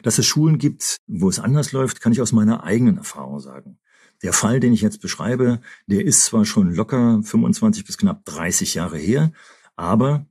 Dass 0.01 0.17
es 0.17 0.25
Schulen 0.25 0.57
gibt, 0.57 0.97
wo 1.07 1.29
es 1.29 1.39
anders 1.39 1.71
läuft, 1.71 2.01
kann 2.01 2.11
ich 2.11 2.21
aus 2.21 2.31
meiner 2.31 2.63
eigenen 2.63 2.97
Erfahrung 2.97 3.39
sagen. 3.39 3.79
Der 4.21 4.33
Fall, 4.33 4.59
den 4.59 4.73
ich 4.73 4.81
jetzt 4.81 5.01
beschreibe, 5.01 5.61
der 5.87 6.05
ist 6.05 6.21
zwar 6.21 6.45
schon 6.45 6.73
locker 6.73 7.21
25 7.23 7.85
bis 7.85 7.97
knapp 7.97 8.23
30 8.25 8.73
Jahre 8.73 8.97
her, 8.97 9.31
aber 9.75 10.25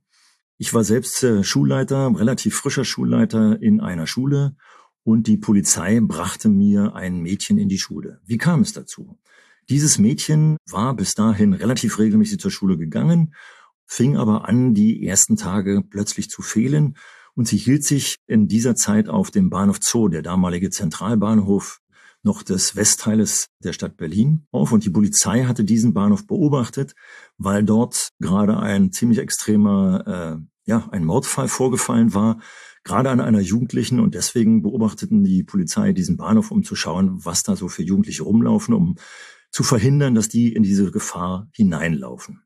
ich 0.57 0.73
war 0.73 0.83
selbst 0.83 1.23
äh, 1.23 1.43
Schulleiter, 1.43 2.11
relativ 2.15 2.55
frischer 2.55 2.85
Schulleiter 2.85 3.61
in 3.61 3.81
einer 3.81 4.07
Schule 4.07 4.55
und 5.03 5.27
die 5.27 5.37
Polizei 5.37 5.99
brachte 5.99 6.49
mir 6.49 6.95
ein 6.95 7.21
Mädchen 7.21 7.57
in 7.57 7.69
die 7.69 7.77
Schule. 7.77 8.21
Wie 8.25 8.37
kam 8.37 8.61
es 8.61 8.73
dazu? 8.73 9.19
Dieses 9.69 9.97
Mädchen 9.97 10.57
war 10.69 10.95
bis 10.95 11.15
dahin 11.15 11.53
relativ 11.53 11.99
regelmäßig 11.99 12.39
zur 12.39 12.51
Schule 12.51 12.77
gegangen, 12.77 13.33
fing 13.93 14.17
aber 14.17 14.49
an, 14.49 14.73
die 14.73 15.05
ersten 15.05 15.35
Tage 15.35 15.83
plötzlich 15.87 16.27
zu 16.27 16.41
fehlen. 16.41 16.95
Und 17.35 17.47
sie 17.47 17.57
hielt 17.57 17.83
sich 17.83 18.17
in 18.25 18.47
dieser 18.47 18.75
Zeit 18.75 19.07
auf 19.07 19.29
dem 19.29 19.51
Bahnhof 19.51 19.77
Zoo, 19.81 20.07
der 20.07 20.23
damalige 20.23 20.71
Zentralbahnhof 20.71 21.79
noch 22.23 22.41
des 22.41 22.75
Westteiles 22.75 23.49
der 23.63 23.73
Stadt 23.73 23.95
Berlin 23.97 24.47
auf. 24.51 24.71
Und 24.71 24.83
die 24.83 24.89
Polizei 24.89 25.43
hatte 25.43 25.63
diesen 25.63 25.93
Bahnhof 25.93 26.25
beobachtet, 26.25 26.95
weil 27.37 27.63
dort 27.63 28.09
gerade 28.19 28.57
ein 28.57 28.91
ziemlich 28.91 29.19
extremer, 29.19 30.39
äh, 30.39 30.43
ja, 30.65 30.89
ein 30.91 31.05
Mordfall 31.05 31.47
vorgefallen 31.47 32.15
war, 32.15 32.39
gerade 32.83 33.11
an 33.11 33.19
einer 33.19 33.41
Jugendlichen. 33.41 33.99
Und 33.99 34.15
deswegen 34.15 34.63
beobachteten 34.63 35.23
die 35.23 35.43
Polizei 35.43 35.93
diesen 35.93 36.17
Bahnhof, 36.17 36.49
um 36.49 36.63
zu 36.63 36.75
schauen, 36.75 37.23
was 37.25 37.43
da 37.43 37.55
so 37.55 37.67
für 37.67 37.83
Jugendliche 37.83 38.23
rumlaufen, 38.23 38.73
um 38.73 38.95
zu 39.51 39.61
verhindern, 39.61 40.15
dass 40.15 40.29
die 40.29 40.51
in 40.51 40.63
diese 40.63 40.89
Gefahr 40.89 41.47
hineinlaufen. 41.51 42.41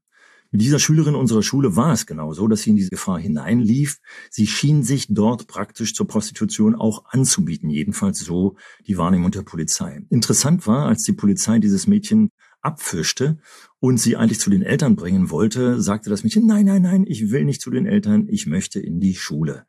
Mit 0.51 0.61
dieser 0.61 0.79
Schülerin 0.79 1.15
unserer 1.15 1.43
Schule 1.43 1.75
war 1.75 1.93
es 1.93 2.05
genau 2.05 2.33
so, 2.33 2.47
dass 2.47 2.61
sie 2.61 2.69
in 2.69 2.75
diese 2.75 2.89
Gefahr 2.89 3.19
hineinlief. 3.19 3.99
Sie 4.29 4.47
schien 4.47 4.83
sich 4.83 5.07
dort 5.09 5.47
praktisch 5.47 5.93
zur 5.93 6.07
Prostitution 6.07 6.75
auch 6.75 7.05
anzubieten, 7.05 7.69
jedenfalls 7.69 8.19
so 8.19 8.55
die 8.85 8.97
Wahrnehmung 8.97 9.31
der 9.31 9.41
Polizei. 9.41 10.01
Interessant 10.09 10.65
war, 10.67 10.87
als 10.87 11.03
die 11.03 11.13
Polizei 11.13 11.59
dieses 11.59 11.87
Mädchen 11.87 12.29
abfischte 12.61 13.37
und 13.79 13.99
sie 13.99 14.15
eigentlich 14.15 14.39
zu 14.39 14.49
den 14.49 14.61
Eltern 14.63 14.95
bringen 14.95 15.29
wollte, 15.29 15.81
sagte 15.81 16.09
das 16.09 16.23
Mädchen, 16.23 16.45
nein, 16.45 16.65
nein, 16.65 16.81
nein, 16.81 17.05
ich 17.07 17.29
will 17.29 17.45
nicht 17.45 17.61
zu 17.61 17.69
den 17.69 17.85
Eltern, 17.85 18.27
ich 18.29 18.47
möchte 18.47 18.79
in 18.79 18.99
die 18.99 19.15
Schule. 19.15 19.65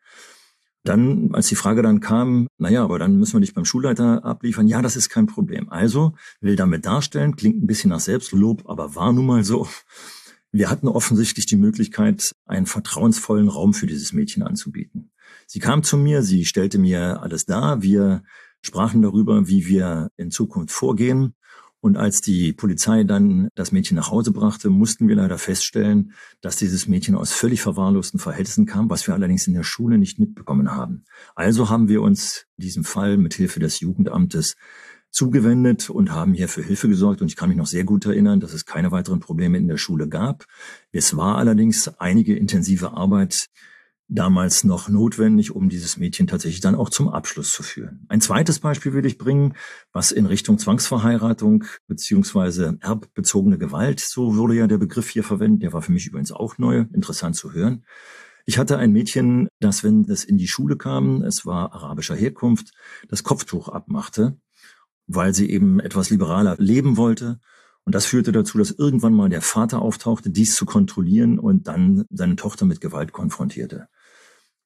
Dann, 0.85 1.35
als 1.35 1.49
die 1.49 1.55
Frage 1.55 1.83
dann 1.83 2.01
kam, 2.01 2.47
naja, 2.57 2.83
aber 2.83 2.99
dann 2.99 3.17
müssen 3.17 3.35
wir 3.35 3.41
dich 3.41 3.53
beim 3.53 3.64
Schulleiter 3.64 4.25
abliefern. 4.25 4.69
Ja, 4.69 4.81
das 4.81 4.97
ist 4.97 5.11
kein 5.11 5.27
Problem. 5.27 5.69
Also 5.69 6.14
will 6.41 6.57
damit 6.57 6.87
darstellen, 6.87 7.37
klingt 7.37 7.62
ein 7.62 7.67
bisschen 7.67 7.91
nach 7.91 8.01
Selbstlob, 8.01 8.62
aber 8.67 8.95
war 8.95 9.12
nun 9.12 9.27
mal 9.27 9.45
so. 9.45 9.69
Wir 10.50 10.70
hatten 10.70 10.88
offensichtlich 10.88 11.46
die 11.46 11.56
Möglichkeit, 11.56 12.32
einen 12.46 12.66
vertrauensvollen 12.66 13.48
Raum 13.48 13.74
für 13.74 13.87
dieses 13.87 14.12
Mädchen 14.12 14.42
anzubieten. 14.42 15.11
Sie 15.46 15.58
kam 15.58 15.82
zu 15.82 15.96
mir, 15.96 16.22
sie 16.22 16.44
stellte 16.46 16.78
mir 16.78 17.22
alles 17.22 17.44
dar, 17.44 17.82
wir 17.82 18.22
sprachen 18.62 19.02
darüber, 19.02 19.46
wie 19.48 19.66
wir 19.66 20.08
in 20.16 20.30
Zukunft 20.30 20.72
vorgehen. 20.72 21.34
Und 21.80 21.96
als 21.96 22.20
die 22.20 22.52
Polizei 22.52 23.04
dann 23.04 23.48
das 23.54 23.70
Mädchen 23.70 23.96
nach 23.96 24.11
Hause 24.11 24.32
brachte, 24.32 24.68
mussten 24.68 25.06
wir 25.06 25.14
leider 25.14 25.38
feststellen, 25.38 26.12
dass 26.40 26.56
dieses 26.56 26.88
Mädchen 26.88 27.14
aus 27.14 27.32
völlig 27.32 27.62
verwahrlosten 27.62 28.18
Verhältnissen 28.18 28.66
kam, 28.66 28.90
was 28.90 29.06
wir 29.06 29.14
allerdings 29.14 29.46
in 29.46 29.54
der 29.54 29.62
Schule 29.62 29.96
nicht 29.96 30.18
mitbekommen 30.18 30.72
haben. 30.72 31.04
Also 31.37 31.70
haben 31.70 31.88
wir 31.88 32.02
uns 32.02 32.46
diesem 32.56 32.82
Fall 32.82 33.16
mit 33.16 33.34
Hilfe 33.34 33.61
des 33.61 33.78
Jugendamtes 33.78 34.56
zugewendet 35.11 35.90
und 35.90 36.12
haben 36.12 36.35
hier 36.35 36.49
für 36.49 36.62
Hilfe 36.62 36.88
gesorgt. 36.88 37.21
Und 37.21 37.29
ich 37.29 37.37
kann 37.37 37.49
mich 37.49 37.59
noch 37.59 37.66
sehr 37.66 37.85
gut 37.85 38.07
erinnern, 38.07 38.40
dass 38.40 38.53
es 38.53 38.66
keine 38.66 38.90
weiteren 38.90 39.21
Probleme 39.21 39.59
in 39.59 39.68
der 39.68 39.79
Schule 39.79 40.09
gab. 40.09 40.44
Es 40.92 41.16
war 41.16 41.37
allerdings 41.37 41.88
einige 41.99 42.37
intensive 42.37 42.92
Arbeit 42.92 43.49
damals 44.09 44.64
noch 44.64 44.88
notwendig, 44.88 45.55
um 45.55 45.68
dieses 45.68 45.99
Mädchen 45.99 46.27
tatsächlich 46.27 46.61
dann 46.61 46.75
auch 46.75 46.88
zum 46.88 47.09
Abschluss 47.09 47.53
zu 47.53 47.62
führen. 47.62 48.07
Ein 48.09 48.23
zweites 48.23 48.59
Beispiel 48.59 48.94
will 48.94 49.05
ich 49.05 49.18
bringen, 49.18 49.55
was 49.92 50.12
in 50.12 50.25
Richtung 50.25 50.59
Zwangsverheiratung 50.59 51.64
beziehungsweise 51.87 52.79
erbbezogene 52.81 53.59
Gewalt, 53.59 54.01
so 54.01 54.35
wurde 54.37 54.55
ja 54.55 54.66
der 54.66 54.79
Begriff 54.79 55.11
hier 55.11 55.25
verwendet, 55.25 55.62
der 55.62 55.73
war 55.75 55.83
für 55.83 55.92
mich 55.92 56.07
übrigens 56.07 56.33
auch 56.33 56.57
neu, 56.57 56.87
interessant 56.92 57.37
zu 57.37 57.53
hören. 57.53 57.85
Ich 58.47 58.57
hatte 58.57 58.79
ein 58.79 58.92
Mädchen, 58.92 59.49
das, 59.61 59.85
wenn 59.85 60.05
es 60.05 60.25
in 60.25 60.38
die 60.38 60.49
Schule 60.49 60.79
kam, 60.79 61.23
es 61.23 61.44
war 61.44 61.75
arabischer 61.75 62.16
Herkunft, 62.16 62.73
das 63.11 63.23
Kopftuch 63.23 63.68
abmachte 63.68 64.38
weil 65.09 65.35
sie 65.35 65.51
eben 65.51 65.81
etwas 65.81 66.11
liberaler 66.11 66.57
leben 66.59 66.97
wollte. 66.97 67.40
Und 67.85 67.94
das 67.94 68.07
führte 68.07 68.33
dazu, 68.33 68.59
dass 68.59 68.71
irgendwann 68.71 69.14
mal 69.14 69.31
der 69.31 69.42
Vater 69.42 69.81
auftauchte, 69.81 70.31
dies 70.31 70.55
zu 70.55 70.66
kontrollieren 70.66 71.38
und 71.38 71.66
dann 71.66 72.05
seine 72.11 72.37
Tochter 72.37 72.66
mit 72.66 72.81
Gewalt 72.81 73.12
konfrontierte. 73.12 73.88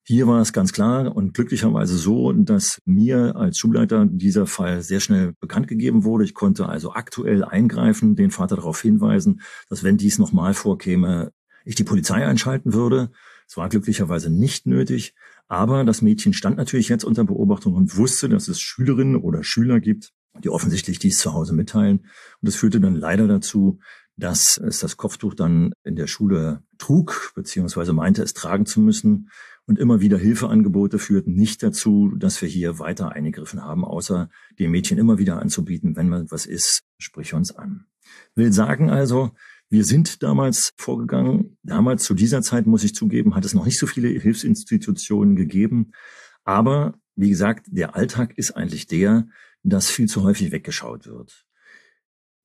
Hier 0.05 0.27
war 0.27 0.41
es 0.41 0.51
ganz 0.51 0.73
klar 0.73 1.15
und 1.15 1.33
glücklicherweise 1.33 1.95
so, 1.95 2.33
dass 2.33 2.81
mir 2.83 3.37
als 3.37 3.57
Schulleiter 3.57 4.05
dieser 4.05 4.45
Fall 4.45 4.81
sehr 4.81 4.99
schnell 4.99 5.31
bekannt 5.39 5.69
gegeben 5.69 6.03
wurde. 6.03 6.25
Ich 6.25 6.33
konnte 6.33 6.67
also 6.67 6.91
aktuell 6.91 7.45
eingreifen, 7.45 8.17
den 8.17 8.29
Vater 8.29 8.57
darauf 8.57 8.81
hinweisen, 8.81 9.39
dass 9.69 9.81
wenn 9.83 9.95
dies 9.95 10.19
nochmal 10.19 10.53
vorkäme, 10.53 11.31
ich 11.63 11.75
die 11.75 11.85
Polizei 11.85 12.27
einschalten 12.27 12.73
würde. 12.73 13.11
Es 13.47 13.55
war 13.55 13.69
glücklicherweise 13.69 14.29
nicht 14.29 14.65
nötig, 14.65 15.15
aber 15.47 15.85
das 15.85 16.01
Mädchen 16.01 16.33
stand 16.33 16.57
natürlich 16.57 16.89
jetzt 16.89 17.05
unter 17.05 17.23
Beobachtung 17.23 17.73
und 17.73 17.95
wusste, 17.95 18.27
dass 18.27 18.49
es 18.49 18.59
Schülerinnen 18.59 19.15
oder 19.15 19.43
Schüler 19.43 19.79
gibt, 19.79 20.11
die 20.43 20.49
offensichtlich 20.49 20.99
dies 20.99 21.17
zu 21.17 21.33
Hause 21.33 21.53
mitteilen. 21.53 21.99
Und 21.99 22.07
das 22.41 22.55
führte 22.55 22.79
dann 22.79 22.95
leider 22.95 23.27
dazu, 23.27 23.79
dass 24.15 24.57
es 24.57 24.79
das 24.79 24.97
Kopftuch 24.97 25.33
dann 25.33 25.73
in 25.83 25.95
der 25.95 26.07
Schule 26.07 26.61
trug, 26.77 27.31
beziehungsweise 27.35 27.93
meinte, 27.93 28.21
es 28.21 28.33
tragen 28.33 28.65
zu 28.65 28.79
müssen. 28.79 29.29
Und 29.65 29.79
immer 29.79 30.01
wieder 30.01 30.17
Hilfeangebote 30.17 30.99
führten 30.99 31.33
nicht 31.33 31.63
dazu, 31.63 32.11
dass 32.17 32.41
wir 32.41 32.49
hier 32.49 32.79
weiter 32.79 33.13
eingegriffen 33.13 33.63
haben, 33.63 33.85
außer 33.85 34.29
dem 34.59 34.71
Mädchen 34.71 34.97
immer 34.97 35.17
wieder 35.17 35.39
anzubieten, 35.39 35.95
wenn 35.95 36.11
was 36.29 36.45
ist, 36.45 36.83
sprich 36.97 37.33
uns 37.33 37.55
an. 37.55 37.85
Will 38.35 38.51
sagen 38.51 38.89
also, 38.89 39.31
wir 39.69 39.85
sind 39.85 40.21
damals 40.21 40.73
vorgegangen. 40.77 41.57
Damals 41.63 42.03
zu 42.03 42.13
dieser 42.13 42.41
Zeit, 42.41 42.67
muss 42.67 42.83
ich 42.83 42.93
zugeben, 42.93 43.35
hat 43.35 43.45
es 43.45 43.53
noch 43.53 43.65
nicht 43.65 43.79
so 43.79 43.87
viele 43.87 44.09
Hilfsinstitutionen 44.09 45.35
gegeben. 45.35 45.93
Aber 46.43 46.93
wie 47.15 47.29
gesagt, 47.29 47.67
der 47.69 47.95
Alltag 47.95 48.37
ist 48.37 48.51
eigentlich 48.51 48.85
der, 48.85 49.27
dass 49.63 49.89
viel 49.89 50.07
zu 50.07 50.23
häufig 50.23 50.51
weggeschaut 50.51 51.07
wird. 51.07 51.45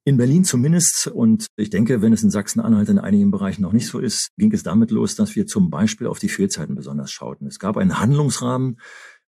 In 0.05 0.17
Berlin 0.17 0.45
zumindest, 0.45 1.09
und 1.09 1.49
ich 1.57 1.69
denke, 1.69 2.01
wenn 2.01 2.15
es 2.15 2.23
in 2.23 2.31
Sachsen-Anhalt 2.31 2.89
in 2.89 2.99
einigen 2.99 3.31
Bereichen 3.31 3.61
noch 3.61 3.75
nicht 3.75 3.89
so 3.89 3.99
ist, 3.99 4.31
ging 4.39 4.53
es 4.53 4.63
damit 4.63 4.91
los, 4.91 5.17
dass 5.17 5.37
wir 5.37 5.47
zum 5.47 5.69
Beispiel 5.69 6.07
auf 6.07 6.19
die 6.19 6.31
Fehlzeiten 6.31 6.75
besonders 6.75 7.11
schauten. 7.11 7.47
Es 7.47 7.59
gab 7.59 7.77
einen 7.77 8.01
Handlungsrahmen 8.01 8.81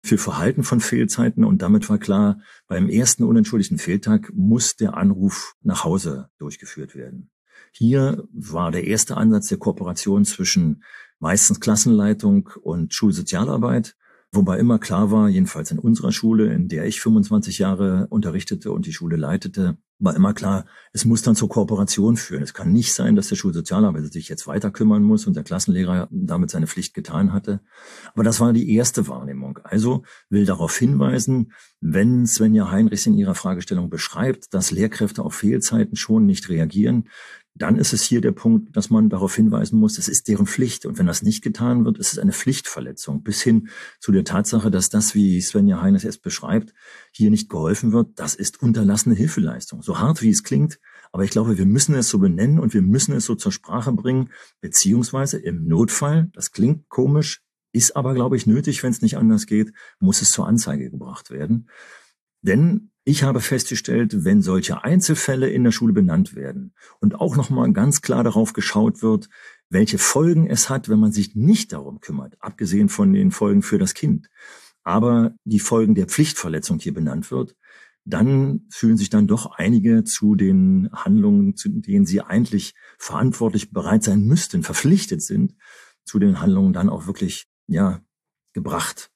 für 0.03 0.17
Verhalten 0.17 0.63
von 0.63 0.79
Fehlzeiten 0.79 1.43
und 1.43 1.61
damit 1.61 1.87
war 1.89 1.99
klar, 1.99 2.39
beim 2.67 2.89
ersten 2.89 3.23
unentschuldigten 3.23 3.77
Fehltag 3.77 4.31
muss 4.33 4.75
der 4.75 4.97
Anruf 4.97 5.53
nach 5.61 5.83
Hause 5.83 6.29
durchgeführt 6.39 6.95
werden. 6.95 7.29
Hier 7.71 8.27
war 8.33 8.71
der 8.71 8.85
erste 8.85 9.17
Ansatz 9.17 9.47
der 9.47 9.59
Kooperation 9.59 10.25
zwischen 10.25 10.83
meistens 11.19 11.59
Klassenleitung 11.59 12.49
und 12.61 12.93
Schulsozialarbeit. 12.93 13.95
Wobei 14.33 14.57
immer 14.59 14.79
klar 14.79 15.11
war, 15.11 15.27
jedenfalls 15.27 15.71
in 15.71 15.79
unserer 15.79 16.13
Schule, 16.13 16.53
in 16.53 16.69
der 16.69 16.85
ich 16.85 17.01
25 17.01 17.59
Jahre 17.59 18.07
unterrichtete 18.09 18.71
und 18.71 18.85
die 18.85 18.93
Schule 18.93 19.17
leitete, 19.17 19.77
war 19.99 20.15
immer 20.15 20.33
klar, 20.33 20.65
es 20.93 21.03
muss 21.03 21.21
dann 21.21 21.35
zur 21.35 21.49
Kooperation 21.49 22.15
führen. 22.15 22.41
Es 22.41 22.53
kann 22.53 22.71
nicht 22.71 22.93
sein, 22.93 23.15
dass 23.15 23.27
der 23.27 23.35
Schulsozialarbeiter 23.35 24.07
sich 24.07 24.29
jetzt 24.29 24.47
weiter 24.47 24.71
kümmern 24.71 25.03
muss 25.03 25.27
und 25.27 25.35
der 25.35 25.43
Klassenlehrer 25.43 26.07
damit 26.11 26.49
seine 26.49 26.65
Pflicht 26.65 26.93
getan 26.93 27.33
hatte. 27.33 27.59
Aber 28.13 28.23
das 28.23 28.39
war 28.39 28.53
die 28.53 28.73
erste 28.73 29.07
Wahrnehmung. 29.07 29.59
Also 29.63 30.03
will 30.29 30.45
darauf 30.45 30.75
hinweisen, 30.75 31.51
wenn 31.81 32.25
Svenja 32.25 32.71
Heinrichs 32.71 33.05
in 33.05 33.13
ihrer 33.15 33.35
Fragestellung 33.35 33.89
beschreibt, 33.89 34.53
dass 34.53 34.71
Lehrkräfte 34.71 35.23
auf 35.23 35.35
Fehlzeiten 35.35 35.95
schon 35.95 36.25
nicht 36.25 36.49
reagieren, 36.49 37.09
dann 37.53 37.77
ist 37.77 37.93
es 37.93 38.03
hier 38.03 38.21
der 38.21 38.31
Punkt, 38.31 38.75
dass 38.75 38.89
man 38.89 39.09
darauf 39.09 39.35
hinweisen 39.35 39.77
muss, 39.77 39.97
es 39.97 40.07
ist 40.07 40.27
deren 40.27 40.47
Pflicht. 40.47 40.85
Und 40.85 40.97
wenn 40.97 41.05
das 41.05 41.21
nicht 41.21 41.43
getan 41.43 41.83
wird, 41.85 41.97
ist 41.97 42.13
es 42.13 42.19
eine 42.19 42.31
Pflichtverletzung. 42.31 43.23
Bis 43.23 43.41
hin 43.41 43.69
zu 43.99 44.11
der 44.11 44.23
Tatsache, 44.23 44.71
dass 44.71 44.89
das, 44.89 45.15
wie 45.15 45.41
Svenja 45.41 45.81
Heines 45.81 46.05
es 46.05 46.17
beschreibt, 46.17 46.73
hier 47.11 47.29
nicht 47.29 47.49
geholfen 47.49 47.91
wird, 47.91 48.19
das 48.19 48.35
ist 48.35 48.61
unterlassene 48.61 49.15
Hilfeleistung. 49.15 49.81
So 49.81 49.99
hart 49.99 50.21
wie 50.21 50.29
es 50.29 50.43
klingt, 50.43 50.79
aber 51.11 51.23
ich 51.23 51.31
glaube, 51.31 51.57
wir 51.57 51.65
müssen 51.65 51.93
es 51.95 52.09
so 52.09 52.19
benennen 52.19 52.57
und 52.59 52.73
wir 52.73 52.81
müssen 52.81 53.13
es 53.13 53.25
so 53.25 53.35
zur 53.35 53.51
Sprache 53.51 53.91
bringen, 53.91 54.29
beziehungsweise 54.61 55.37
im 55.37 55.67
Notfall, 55.67 56.29
das 56.33 56.51
klingt 56.51 56.87
komisch, 56.87 57.43
ist 57.73 57.95
aber, 57.95 58.13
glaube 58.13 58.37
ich, 58.37 58.47
nötig, 58.47 58.81
wenn 58.83 58.91
es 58.91 59.01
nicht 59.01 59.17
anders 59.17 59.45
geht, 59.45 59.73
muss 59.99 60.21
es 60.21 60.31
zur 60.31 60.47
Anzeige 60.47 60.89
gebracht 60.89 61.31
werden. 61.31 61.69
Denn 62.41 62.90
ich 63.03 63.23
habe 63.23 63.41
festgestellt, 63.41 64.23
wenn 64.25 64.41
solche 64.41 64.83
Einzelfälle 64.83 65.49
in 65.49 65.63
der 65.63 65.71
Schule 65.71 65.93
benannt 65.93 66.35
werden 66.35 66.73
und 66.99 67.15
auch 67.15 67.35
nochmal 67.35 67.71
ganz 67.73 68.01
klar 68.01 68.23
darauf 68.23 68.53
geschaut 68.53 69.01
wird, 69.01 69.27
welche 69.69 69.97
Folgen 69.97 70.47
es 70.47 70.69
hat, 70.69 70.89
wenn 70.89 70.99
man 70.99 71.11
sich 71.11 71.35
nicht 71.35 71.73
darum 71.73 71.99
kümmert, 71.99 72.35
abgesehen 72.39 72.89
von 72.89 73.13
den 73.13 73.31
Folgen 73.31 73.63
für 73.63 73.79
das 73.79 73.93
Kind, 73.93 74.29
aber 74.83 75.33
die 75.45 75.59
Folgen 75.59 75.95
der 75.95 76.07
Pflichtverletzung 76.07 76.79
hier 76.79 76.93
benannt 76.93 77.31
wird, 77.31 77.55
dann 78.03 78.65
fühlen 78.69 78.97
sich 78.97 79.09
dann 79.09 79.27
doch 79.27 79.51
einige 79.57 80.03
zu 80.03 80.35
den 80.35 80.89
Handlungen, 80.91 81.55
zu 81.55 81.69
denen 81.69 82.05
sie 82.05 82.21
eigentlich 82.21 82.73
verantwortlich 82.97 83.71
bereit 83.71 84.03
sein 84.03 84.25
müssten, 84.25 84.63
verpflichtet 84.63 85.21
sind, 85.21 85.55
zu 86.03 86.17
den 86.19 86.39
Handlungen 86.39 86.73
dann 86.73 86.89
auch 86.89 87.05
wirklich, 87.05 87.47
ja, 87.67 88.01
gebracht. 88.53 89.10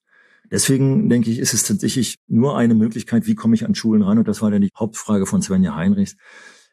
Deswegen 0.56 1.10
denke 1.10 1.30
ich, 1.30 1.40
ist 1.40 1.54
es 1.54 1.64
tatsächlich 1.64 2.16
nur 2.30 2.58
eine 2.58 2.76
Möglichkeit, 2.76 3.28
wie 3.28 3.36
komme 3.36 3.56
ich 3.56 3.66
an 3.66 3.76
Schulen 3.76 4.02
ran? 4.02 4.20
Und 4.20 4.30
das 4.30 4.42
war 4.42 4.52
dann 4.52 4.62
die 4.62 4.72
Hauptfrage 4.74 5.26
von 5.26 5.42
Svenja 5.42 5.76
Heinrichs, 5.76 6.16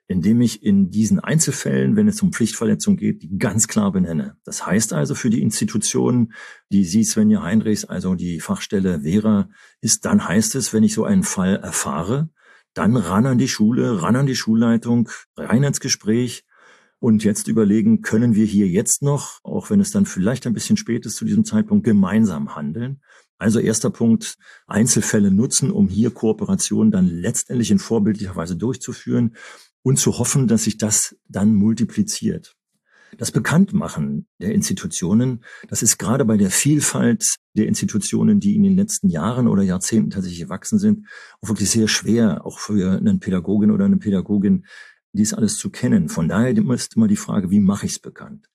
indem 0.07 0.41
ich 0.41 0.63
in 0.63 0.91
diesen 0.93 1.19
Einzelfällen, 1.19 1.97
wenn 1.97 2.07
es 2.07 2.23
um 2.23 2.33
Pflichtverletzung 2.33 2.97
geht, 2.97 3.25
die 3.25 3.39
ganz 3.39 3.67
klar 3.67 3.91
benenne. 3.91 4.37
Das 4.45 4.65
heißt 4.65 4.93
also 4.93 5.17
für 5.17 5.31
die 5.31 5.43
Institutionen, 5.43 6.33
die 6.71 6.85
Sie, 6.85 7.03
Svenja 7.03 7.43
Heinrichs, 7.43 7.85
also 7.85 8.15
die 8.15 8.39
Fachstelle 8.39 9.01
Vera 9.01 9.49
ist, 9.81 10.05
dann 10.05 10.29
heißt 10.29 10.55
es, 10.55 10.73
wenn 10.73 10.85
ich 10.85 10.95
so 10.95 11.03
einen 11.03 11.25
Fall 11.25 11.57
erfahre, 11.57 12.31
dann 12.75 12.97
ran 12.97 13.27
an 13.27 13.39
die 13.39 13.49
Schule, 13.49 14.01
ran 14.01 14.15
an 14.15 14.27
die 14.27 14.37
Schulleitung, 14.37 15.09
rein 15.37 15.65
ins 15.65 15.81
Gespräch, 15.81 16.45
und 17.03 17.25
jetzt 17.25 17.49
überlegen, 17.49 18.01
können 18.01 18.37
wir 18.37 18.47
hier 18.47 18.69
jetzt 18.69 19.03
noch, 19.03 19.41
auch 19.43 19.71
wenn 19.71 19.81
es 19.81 19.91
dann 19.91 20.07
vielleicht 20.07 20.47
ein 20.47 20.53
bisschen 20.53 20.77
spät 20.77 21.05
ist 21.05 21.17
zu 21.17 21.25
diesem 21.25 21.45
Zeitpunkt, 21.45 21.85
gemeinsam 21.85 22.55
handeln. 22.55 23.01
Also 23.43 23.59
erster 23.59 23.91
Punkt, 23.91 24.37
Einzelfälle 24.69 25.33
nutzen, 25.33 25.73
um 25.73 25.89
hier 25.89 26.13
Kooperationen 26.13 26.93
dann 26.93 27.09
letztendlich 27.09 27.73
in 27.73 27.81
vorbildlicher 27.81 28.37
Weise 28.37 28.55
durchzuführen 28.55 29.35
und 29.83 29.99
zu 29.99 30.17
hoffen, 30.21 30.47
dass 30.47 30.63
sich 30.63 30.79
das 30.79 31.17
dann 31.27 31.53
multipliziert. 31.57 32.55
Das 33.19 33.33
Bekanntmachen 33.33 34.29
der 34.41 34.55
Institutionen, 34.55 35.43
das 35.69 35.83
ist 35.83 35.99
gerade 35.99 36.25
bei 36.25 36.37
der 36.37 36.51
Vielfalt 36.53 37.35
der 37.55 37.67
Institutionen, 37.67 38.39
die 38.39 38.55
in 38.55 38.63
den 38.63 38.77
letzten 38.77 39.09
Jahren 39.09 39.49
oder 39.49 39.65
Jahrzehnten 39.65 40.11
tatsächlich 40.11 40.43
gewachsen 40.43 40.79
sind, 40.79 41.09
auch 41.41 41.49
wirklich 41.49 41.69
sehr 41.69 41.89
schwer, 41.89 42.47
auch 42.47 42.61
für 42.61 42.93
einen 42.93 43.19
Pädagogin 43.19 43.73
oder 43.73 43.87
eine 43.87 43.97
Pädagogin, 43.97 44.67
dies 45.13 45.35
alles 45.35 45.57
zu 45.57 45.71
kennen. 45.71 46.09
Von 46.09 46.29
daher 46.29 46.57
ist 46.57 46.95
immer 46.95 47.09
die 47.09 47.17
Frage, 47.17 47.51
wie 47.51 47.59
mache 47.59 47.87
ich 47.87 47.93
es 47.93 47.99
bekannt? 47.99 48.52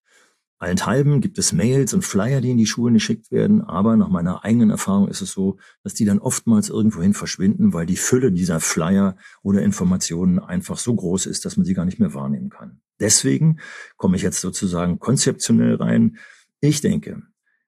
Allenthalben 0.60 1.22
gibt 1.22 1.38
es 1.38 1.54
Mails 1.54 1.94
und 1.94 2.04
Flyer, 2.04 2.42
die 2.42 2.50
in 2.50 2.58
die 2.58 2.66
Schulen 2.66 2.96
geschickt 2.96 3.32
werden, 3.32 3.62
aber 3.62 3.96
nach 3.96 4.10
meiner 4.10 4.44
eigenen 4.44 4.72
Erfahrung 4.72 5.08
ist 5.08 5.22
es 5.22 5.32
so, 5.32 5.58
dass 5.84 5.94
die 5.94 6.06
dann 6.06 6.18
oftmals 6.18 6.70
irgendwohin 6.70 7.14
verschwinden, 7.14 7.74
weil 7.74 7.86
die 7.86 7.96
Fülle 7.96 8.32
dieser 8.32 8.60
Flyer 8.60 9.18
oder 9.44 9.62
Informationen 9.62 10.40
einfach 10.40 10.78
so 10.78 10.96
groß 10.96 11.28
ist, 11.28 11.46
dass 11.46 11.58
man 11.58 11.66
sie 11.66 11.76
gar 11.76 11.86
nicht 11.86 12.00
mehr 12.00 12.16
wahrnehmen 12.16 12.50
kann. 12.50 12.82
Deswegen 13.00 13.60
komme 13.98 14.16
ich 14.16 14.24
jetzt 14.24 14.42
sozusagen 14.42 14.98
konzeptionell 14.98 15.76
rein. 15.76 16.18
Ich 16.60 16.82
denke, 16.82 17.22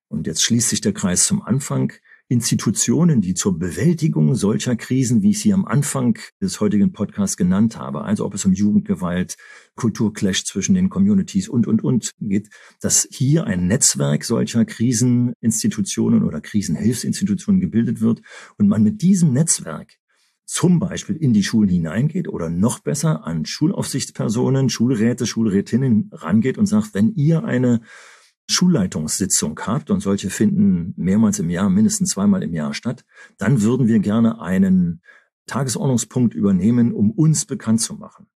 und 0.07 0.25
jetzt 0.25 0.43
schließt 0.43 0.69
sich 0.69 0.81
der 0.81 0.93
Kreis 0.93 1.25
zum 1.25 1.43
Anfang, 1.43 1.93
Institutionen, 2.31 3.21
die 3.21 3.33
zur 3.33 3.57
Bewältigung 3.57 4.35
solcher 4.35 4.75
Krisen, 4.75 5.23
wie 5.23 5.31
ich 5.31 5.39
sie 5.39 5.51
am 5.51 5.65
Anfang 5.65 6.19
des 6.39 6.61
heutigen 6.61 6.91
Podcasts 6.91 7.37
genannt 7.37 7.75
habe, 7.75 8.03
also 8.03 8.23
ob 8.23 8.35
es 8.35 8.45
um 8.45 8.53
Jugendgewalt, 8.53 9.35
Kulturclash 9.75 10.45
zwischen 10.45 10.75
den 10.75 10.89
Communities 10.89 11.49
und, 11.49 11.65
und, 11.65 11.83
und 11.83 12.11
geht, 12.21 12.49
dass 12.81 13.07
hier 13.09 13.45
ein 13.45 13.65
Netzwerk 13.65 14.23
solcher 14.23 14.63
Kriseninstitutionen 14.63 16.23
oder 16.23 16.39
Krisenhilfsinstitutionen 16.39 17.59
gebildet 17.59 17.99
wird 17.99 18.21
und 18.59 18.67
man 18.67 18.83
mit 18.83 19.01
diesem 19.01 19.33
Netzwerk 19.33 19.97
zum 20.45 20.79
Beispiel 20.79 21.15
in 21.15 21.33
die 21.33 21.43
Schulen 21.43 21.69
hineingeht 21.69 22.27
oder 22.27 22.49
noch 22.49 22.79
besser 22.79 23.25
an 23.25 23.45
Schulaufsichtspersonen, 23.45 24.69
Schulräte, 24.69 25.25
Schulrätinnen 25.25 26.11
rangeht 26.11 26.59
und 26.59 26.67
sagt, 26.67 26.93
wenn 26.93 27.13
ihr 27.15 27.43
eine 27.43 27.81
Schulleitungssitzung 28.49 29.59
habt, 29.61 29.91
und 29.91 29.99
solche 29.99 30.29
finden 30.29 30.93
mehrmals 30.97 31.39
im 31.39 31.49
Jahr, 31.49 31.69
mindestens 31.69 32.09
zweimal 32.09 32.43
im 32.43 32.53
Jahr 32.53 32.73
statt, 32.73 33.05
dann 33.37 33.61
würden 33.61 33.87
wir 33.87 33.99
gerne 33.99 34.41
einen 34.41 35.01
Tagesordnungspunkt 35.45 36.33
übernehmen, 36.33 36.93
um 36.93 37.11
uns 37.11 37.45
bekannt 37.45 37.81
zu 37.81 37.95
machen. 37.95 38.27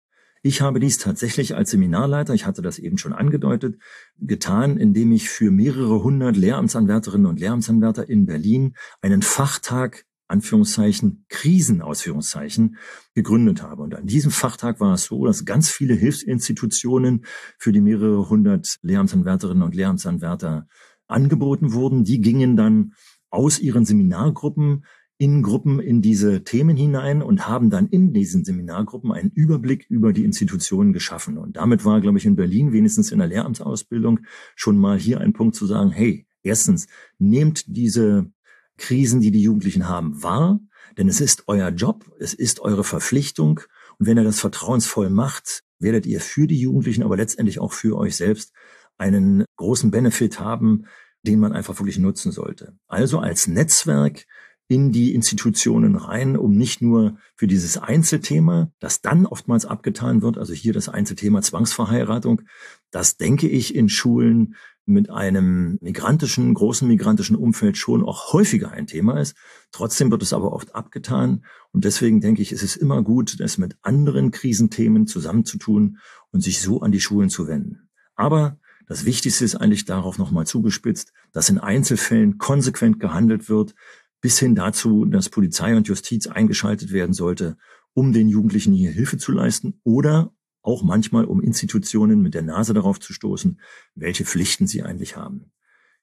Ich 0.45 0.61
habe 0.61 0.79
dies 0.79 0.97
tatsächlich 0.97 1.55
als 1.55 1.71
Seminarleiter, 1.71 2.33
ich 2.33 2.45
hatte 2.45 2.61
das 2.61 2.77
eben 2.77 2.97
schon 2.97 3.13
angedeutet, 3.13 3.77
getan, 4.19 4.77
indem 4.77 5.11
ich 5.13 5.29
für 5.29 5.51
mehrere 5.51 6.03
hundert 6.03 6.35
Lehramtsanwärterinnen 6.35 7.27
und 7.27 7.39
Lehramtsanwärter 7.39 8.09
in 8.09 8.25
Berlin 8.25 8.75
einen 9.01 9.21
Fachtag 9.21 10.05
Anführungszeichen 10.27 11.25
Krisen, 11.29 11.81
Ausführungszeichen, 11.81 12.77
gegründet 13.13 13.61
habe. 13.61 13.83
Und 13.83 13.95
an 13.95 14.05
diesem 14.05 14.31
Fachtag 14.31 14.79
war 14.79 14.93
es 14.93 15.05
so, 15.05 15.25
dass 15.25 15.45
ganz 15.45 15.69
viele 15.69 15.93
Hilfsinstitutionen 15.93 17.25
für 17.57 17.71
die 17.71 17.81
mehrere 17.81 18.29
hundert 18.29 18.77
Lehramtsanwärterinnen 18.81 19.63
und 19.63 19.75
Lehramtsanwärter 19.75 20.67
angeboten 21.07 21.73
wurden. 21.73 22.03
Die 22.03 22.21
gingen 22.21 22.55
dann 22.55 22.93
aus 23.29 23.59
ihren 23.59 23.85
Seminargruppen 23.85 24.85
in 25.17 25.43
Gruppen 25.43 25.79
in 25.79 26.01
diese 26.01 26.43
Themen 26.43 26.75
hinein 26.75 27.21
und 27.21 27.47
haben 27.47 27.69
dann 27.69 27.87
in 27.87 28.13
diesen 28.13 28.43
Seminargruppen 28.43 29.11
einen 29.11 29.29
Überblick 29.29 29.85
über 29.89 30.11
die 30.11 30.23
Institutionen 30.23 30.91
geschaffen. 30.91 31.37
Und 31.37 31.55
damit 31.55 31.85
war, 31.85 32.01
glaube 32.01 32.17
ich, 32.17 32.25
in 32.25 32.35
Berlin, 32.35 32.73
wenigstens 32.73 33.11
in 33.11 33.19
der 33.19 33.27
Lehramtsausbildung, 33.27 34.21
schon 34.55 34.77
mal 34.77 34.97
hier 34.97 35.21
ein 35.21 35.33
Punkt 35.33 35.55
zu 35.55 35.65
sagen, 35.65 35.91
hey, 35.91 36.25
erstens, 36.41 36.87
nehmt 37.19 37.63
diese 37.67 38.31
Krisen, 38.77 39.21
die 39.21 39.31
die 39.31 39.41
Jugendlichen 39.41 39.87
haben, 39.87 40.23
wahr, 40.23 40.59
denn 40.97 41.07
es 41.07 41.21
ist 41.21 41.43
euer 41.47 41.69
Job, 41.69 42.05
es 42.19 42.33
ist 42.33 42.59
eure 42.59 42.83
Verpflichtung. 42.83 43.61
Und 43.97 44.07
wenn 44.07 44.17
ihr 44.17 44.23
das 44.23 44.39
vertrauensvoll 44.39 45.09
macht, 45.09 45.63
werdet 45.79 46.05
ihr 46.05 46.21
für 46.21 46.47
die 46.47 46.59
Jugendlichen, 46.59 47.03
aber 47.03 47.17
letztendlich 47.17 47.59
auch 47.59 47.73
für 47.73 47.97
euch 47.97 48.15
selbst 48.15 48.53
einen 48.97 49.45
großen 49.57 49.91
Benefit 49.91 50.39
haben, 50.39 50.85
den 51.23 51.39
man 51.39 51.53
einfach 51.53 51.79
wirklich 51.79 51.97
nutzen 51.97 52.31
sollte. 52.31 52.77
Also 52.87 53.19
als 53.19 53.47
Netzwerk 53.47 54.25
in 54.67 54.91
die 54.91 55.13
Institutionen 55.13 55.95
rein, 55.95 56.37
um 56.37 56.55
nicht 56.55 56.81
nur 56.81 57.17
für 57.35 57.47
dieses 57.47 57.77
Einzelthema, 57.77 58.71
das 58.79 59.01
dann 59.01 59.25
oftmals 59.25 59.65
abgetan 59.65 60.21
wird, 60.21 60.37
also 60.37 60.53
hier 60.53 60.73
das 60.73 60.89
Einzelthema 60.89 61.41
Zwangsverheiratung, 61.41 62.43
das 62.89 63.17
denke 63.17 63.47
ich 63.47 63.75
in 63.75 63.89
Schulen 63.89 64.55
mit 64.85 65.09
einem 65.09 65.77
migrantischen, 65.81 66.53
großen 66.53 66.87
migrantischen 66.87 67.35
Umfeld 67.35 67.77
schon 67.77 68.03
auch 68.03 68.33
häufiger 68.33 68.71
ein 68.71 68.87
Thema 68.87 69.19
ist. 69.19 69.35
Trotzdem 69.71 70.11
wird 70.11 70.21
es 70.21 70.33
aber 70.33 70.51
oft 70.51 70.75
abgetan. 70.75 71.45
Und 71.71 71.85
deswegen 71.85 72.19
denke 72.19 72.41
ich, 72.41 72.51
ist 72.51 72.63
es 72.63 72.75
immer 72.75 73.01
gut, 73.01 73.39
das 73.39 73.57
mit 73.57 73.77
anderen 73.81 74.31
Krisenthemen 74.31 75.07
zusammenzutun 75.07 75.99
und 76.31 76.41
sich 76.41 76.61
so 76.61 76.81
an 76.81 76.91
die 76.91 76.99
Schulen 76.99 77.29
zu 77.29 77.47
wenden. 77.47 77.89
Aber 78.15 78.59
das 78.87 79.05
Wichtigste 79.05 79.45
ist 79.45 79.55
eigentlich 79.55 79.85
darauf 79.85 80.17
nochmal 80.17 80.45
zugespitzt, 80.45 81.13
dass 81.31 81.49
in 81.49 81.57
Einzelfällen 81.57 82.37
konsequent 82.37 82.99
gehandelt 82.99 83.47
wird, 83.47 83.75
bis 84.19 84.39
hin 84.39 84.55
dazu, 84.55 85.05
dass 85.05 85.29
Polizei 85.29 85.75
und 85.75 85.87
Justiz 85.87 86.27
eingeschaltet 86.27 86.91
werden 86.91 87.13
sollte, 87.13 87.57
um 87.93 88.13
den 88.13 88.27
Jugendlichen 88.27 88.73
hier 88.73 88.91
Hilfe 88.91 89.17
zu 89.17 89.31
leisten 89.31 89.79
oder 89.83 90.33
auch 90.63 90.83
manchmal, 90.83 91.25
um 91.25 91.41
Institutionen 91.41 92.21
mit 92.21 92.33
der 92.33 92.41
Nase 92.41 92.73
darauf 92.73 92.99
zu 92.99 93.13
stoßen, 93.13 93.59
welche 93.95 94.25
Pflichten 94.25 94.65
sie 94.65 94.81
eigentlich 94.81 95.15
haben. 95.15 95.51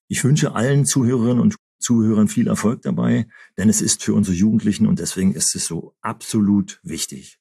Ich 0.06 0.22
wünsche 0.22 0.54
allen 0.54 0.84
Zuhörerinnen 0.84 1.40
und 1.40 1.56
Zuhörern 1.78 2.28
viel 2.28 2.46
Erfolg 2.46 2.82
dabei, 2.82 3.26
denn 3.56 3.68
es 3.68 3.80
ist 3.80 4.04
für 4.04 4.14
unsere 4.14 4.36
Jugendlichen 4.36 4.86
und 4.86 4.98
deswegen 4.98 5.34
ist 5.34 5.56
es 5.56 5.66
so 5.66 5.94
absolut 6.02 6.78
wichtig. 6.82 7.38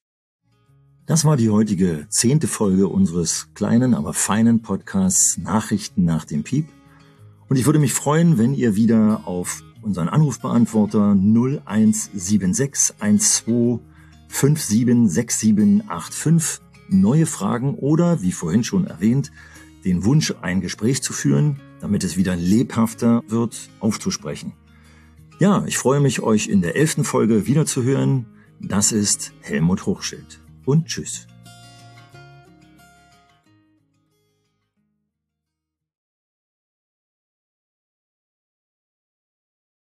Das 1.06 1.24
war 1.24 1.36
die 1.36 1.50
heutige 1.50 2.06
zehnte 2.08 2.46
Folge 2.46 2.88
unseres 2.88 3.48
kleinen, 3.54 3.94
aber 3.94 4.14
feinen 4.14 4.62
Podcasts 4.62 5.36
Nachrichten 5.38 6.04
nach 6.04 6.24
dem 6.24 6.44
Piep. 6.44 6.68
Und 7.48 7.56
ich 7.56 7.66
würde 7.66 7.80
mich 7.80 7.92
freuen, 7.92 8.38
wenn 8.38 8.54
ihr 8.54 8.76
wieder 8.76 9.26
auf 9.26 9.64
unseren 9.82 10.08
Anrufbeantworter 10.08 11.16
0176 11.16 12.94
12 13.18 13.80
576785 14.28 16.69
neue 16.90 17.26
Fragen 17.26 17.74
oder, 17.74 18.22
wie 18.22 18.32
vorhin 18.32 18.64
schon 18.64 18.86
erwähnt, 18.86 19.32
den 19.84 20.04
Wunsch, 20.04 20.34
ein 20.42 20.60
Gespräch 20.60 21.02
zu 21.02 21.12
führen, 21.12 21.60
damit 21.80 22.04
es 22.04 22.16
wieder 22.16 22.36
lebhafter 22.36 23.22
wird, 23.28 23.70
aufzusprechen. 23.80 24.52
Ja, 25.38 25.64
ich 25.66 25.78
freue 25.78 26.00
mich, 26.00 26.20
euch 26.20 26.48
in 26.48 26.60
der 26.60 26.76
elften 26.76 27.04
Folge 27.04 27.46
wiederzuhören. 27.46 28.26
Das 28.60 28.92
ist 28.92 29.32
Helmut 29.40 29.86
Hochschild. 29.86 30.40
Und 30.66 30.86
tschüss. 30.86 31.26